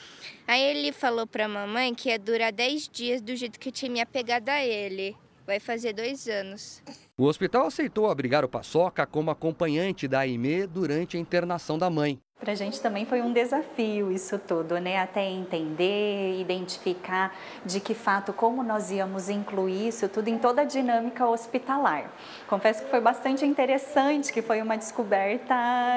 [0.47, 3.71] Aí ele falou para a mamãe que ia durar 10 dias do jeito que eu
[3.71, 5.15] tinha me apegado a ele.
[5.45, 6.81] Vai fazer dois anos.
[7.15, 12.19] O hospital aceitou abrigar o Paçoca como acompanhante da Aimee durante a internação da mãe.
[12.41, 14.97] Para a gente também foi um desafio isso tudo, né?
[14.97, 20.65] Até entender, identificar de que fato como nós íamos incluir isso tudo em toda a
[20.65, 22.11] dinâmica hospitalar.
[22.47, 25.53] Confesso que foi bastante interessante, que foi uma descoberta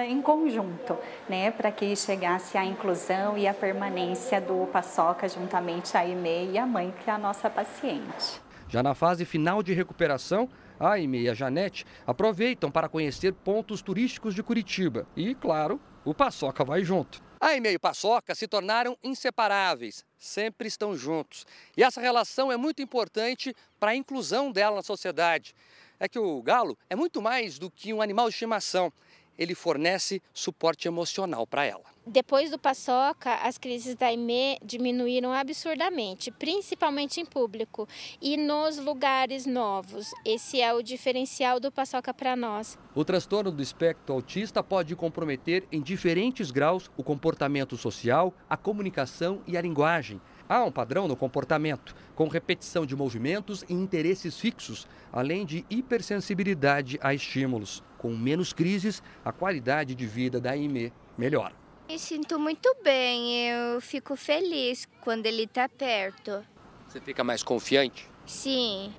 [0.07, 0.99] em conjunto,
[1.31, 1.51] né?
[1.51, 6.67] Para que chegasse a inclusão e a permanência do Paçoca juntamente a Ime e a
[6.67, 8.39] mãe, que é a nossa paciente.
[8.69, 10.47] Já na fase final de recuperação,
[10.79, 16.15] a Aime e a Janete aproveitam para conhecer pontos turísticos de Curitiba e, claro, o
[16.15, 17.23] Paçoca vai junto.
[17.41, 21.47] A e o Paçoca se tornaram inseparáveis, sempre estão juntos.
[21.77, 25.55] E essa relação é muito importante para a inclusão dela na sociedade.
[25.99, 28.93] É que o galo é muito mais do que um animal de estimação
[29.39, 31.95] ele fornece suporte emocional para ela.
[32.07, 37.89] Depois do Paçoca, as crises da IME diminuíram absurdamente, principalmente em público
[38.21, 40.11] e nos lugares novos.
[40.23, 42.79] Esse é o diferencial do Paçoca para nós.
[42.95, 49.41] O transtorno do espectro autista pode comprometer em diferentes graus o comportamento social, a comunicação
[49.47, 50.21] e a linguagem.
[50.47, 56.99] Há um padrão no comportamento, com repetição de movimentos e interesses fixos, além de hipersensibilidade
[57.01, 57.83] a estímulos.
[58.05, 61.55] Com menos crises, a qualidade de vida da IME melhora.
[61.89, 66.45] Me sinto muito bem, eu fico feliz quando ele está perto.
[66.87, 68.07] Você fica mais confiante?
[68.27, 68.93] Sim.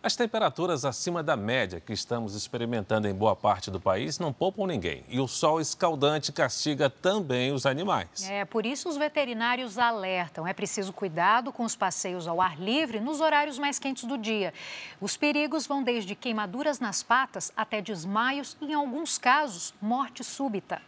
[0.00, 4.66] As temperaturas acima da média que estamos experimentando em boa parte do país não poupam
[4.66, 5.04] ninguém.
[5.08, 8.28] E o sol escaldante castiga também os animais.
[8.30, 10.46] É, por isso os veterinários alertam.
[10.46, 14.54] É preciso cuidado com os passeios ao ar livre nos horários mais quentes do dia.
[15.00, 20.80] Os perigos vão desde queimaduras nas patas até desmaios e, em alguns casos, morte súbita.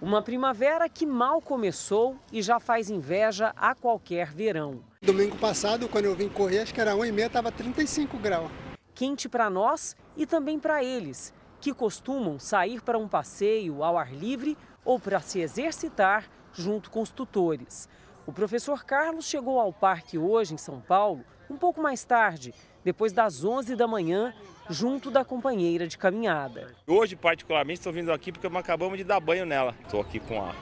[0.00, 4.84] Uma primavera que mal começou e já faz inveja a qualquer verão.
[5.00, 8.50] Domingo passado, quando eu vim correr, acho que era 1,5, estava 35 graus.
[8.94, 11.32] Quente para nós e também para eles,
[11.62, 17.00] que costumam sair para um passeio ao ar livre ou para se exercitar junto com
[17.00, 17.88] os tutores.
[18.26, 22.54] O professor Carlos chegou ao parque hoje em São Paulo um pouco mais tarde,
[22.86, 24.32] depois das 11 da manhã
[24.70, 26.72] junto da companheira de caminhada.
[26.86, 29.74] Hoje, particularmente, estou vindo aqui porque acabamos de dar banho nela.
[29.82, 30.54] Estou aqui com a,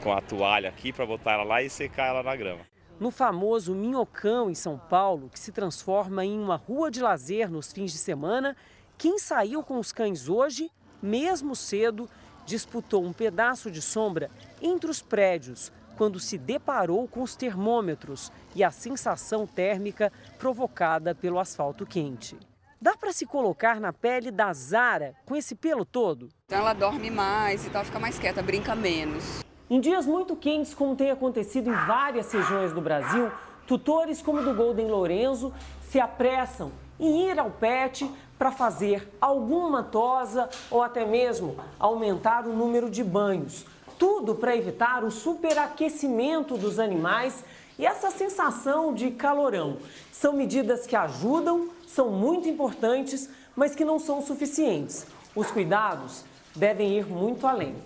[0.00, 2.60] com a toalha aqui para botar ela lá e secar ela na grama.
[3.00, 7.72] No famoso Minhocão, em São Paulo, que se transforma em uma rua de lazer nos
[7.72, 8.56] fins de semana,
[8.96, 10.70] quem saiu com os cães hoje,
[11.02, 12.08] mesmo cedo,
[12.46, 14.30] disputou um pedaço de sombra
[14.62, 21.38] entre os prédios quando se deparou com os termômetros e a sensação térmica provocada pelo
[21.38, 22.36] asfalto quente.
[22.80, 26.28] Dá para se colocar na pele da Zara com esse pelo todo?
[26.44, 29.42] Então ela dorme mais e tal, fica mais quieta, brinca menos.
[29.70, 33.32] Em dias muito quentes, como tem acontecido em várias regiões do Brasil,
[33.66, 36.70] tutores como o do Golden Lorenzo se apressam
[37.00, 43.02] em ir ao pet para fazer alguma tosa ou até mesmo aumentar o número de
[43.02, 43.64] banhos.
[43.98, 47.44] Tudo para evitar o superaquecimento dos animais
[47.78, 49.78] e essa sensação de calorão.
[50.12, 55.06] São medidas que ajudam são muito importantes, mas que não são suficientes.
[55.34, 56.24] Os cuidados
[56.54, 57.76] devem ir muito além.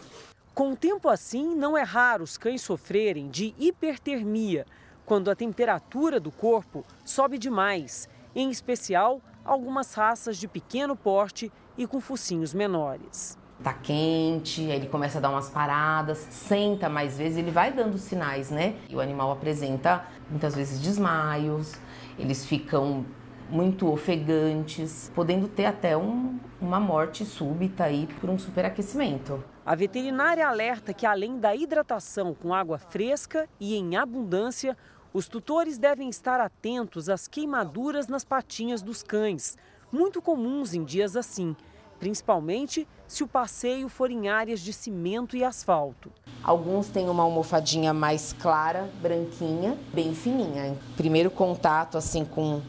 [0.54, 4.66] Com o tempo assim, não é raro os cães sofrerem de hipertermia,
[5.04, 11.86] quando a temperatura do corpo sobe demais, em especial algumas raças de pequeno porte e
[11.86, 13.38] com focinhos menores.
[13.62, 17.98] Tá quente, aí ele começa a dar umas paradas, senta mais vezes, ele vai dando
[17.98, 18.76] sinais, né?
[18.88, 21.74] E o animal apresenta muitas vezes desmaios,
[22.16, 23.04] eles ficam
[23.50, 29.42] muito ofegantes, podendo ter até um, uma morte súbita aí por um superaquecimento.
[29.64, 34.76] A veterinária alerta que além da hidratação com água fresca e em abundância,
[35.12, 39.56] os tutores devem estar atentos às queimaduras nas patinhas dos cães,
[39.90, 41.56] muito comuns em dias assim.
[41.98, 46.10] Principalmente se o passeio for em áreas de cimento e asfalto.
[46.42, 50.76] Alguns têm uma almofadinha mais clara, branquinha, bem fininha.
[50.96, 52.62] Primeiro contato assim com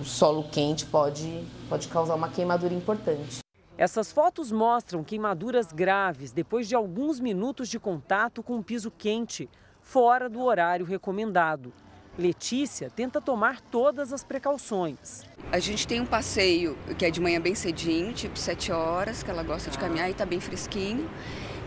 [0.00, 3.38] o solo quente pode, pode causar uma queimadura importante.
[3.76, 9.48] Essas fotos mostram queimaduras graves depois de alguns minutos de contato com o piso quente,
[9.80, 11.72] fora do horário recomendado.
[12.18, 15.24] Letícia tenta tomar todas as precauções.
[15.52, 19.30] A gente tem um passeio que é de manhã bem cedinho, tipo 7 horas, que
[19.30, 21.08] ela gosta de caminhar e está bem fresquinho.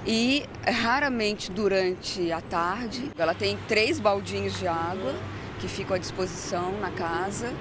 [0.06, 3.10] E raramente durante a tarde.
[3.18, 5.14] Ela tem três baldinhos de água
[5.62, 7.54] que ficam à disposição na casa.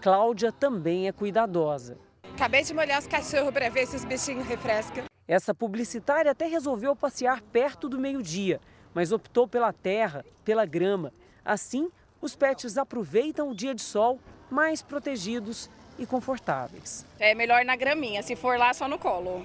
[0.00, 1.98] Cláudia também é cuidadosa.
[2.32, 5.04] Acabei de molhar os cachorros para ver se os bichinhos refrescam.
[5.26, 8.58] Essa publicitária até resolveu passear perto do meio-dia,
[8.94, 11.12] mas optou pela terra, pela grama.
[11.44, 11.90] Assim,
[12.20, 14.18] os pets aproveitam o dia de sol
[14.50, 17.04] mais protegidos e confortáveis.
[17.18, 19.44] É melhor na graminha, se for lá só no colo.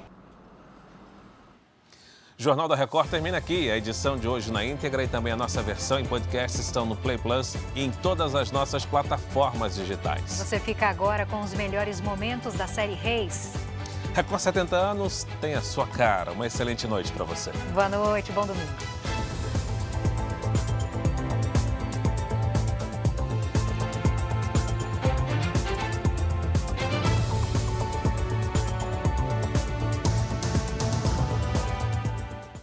[2.38, 3.70] Jornal da Record termina aqui.
[3.70, 6.96] A edição de hoje na íntegra e também a nossa versão em podcast estão no
[6.96, 10.24] Play Plus e em todas as nossas plataformas digitais.
[10.24, 13.54] Você fica agora com os melhores momentos da série Reis.
[14.14, 16.32] Record 70 anos tem a sua cara.
[16.32, 17.52] Uma excelente noite para você.
[17.74, 18.72] Boa noite, bom domingo.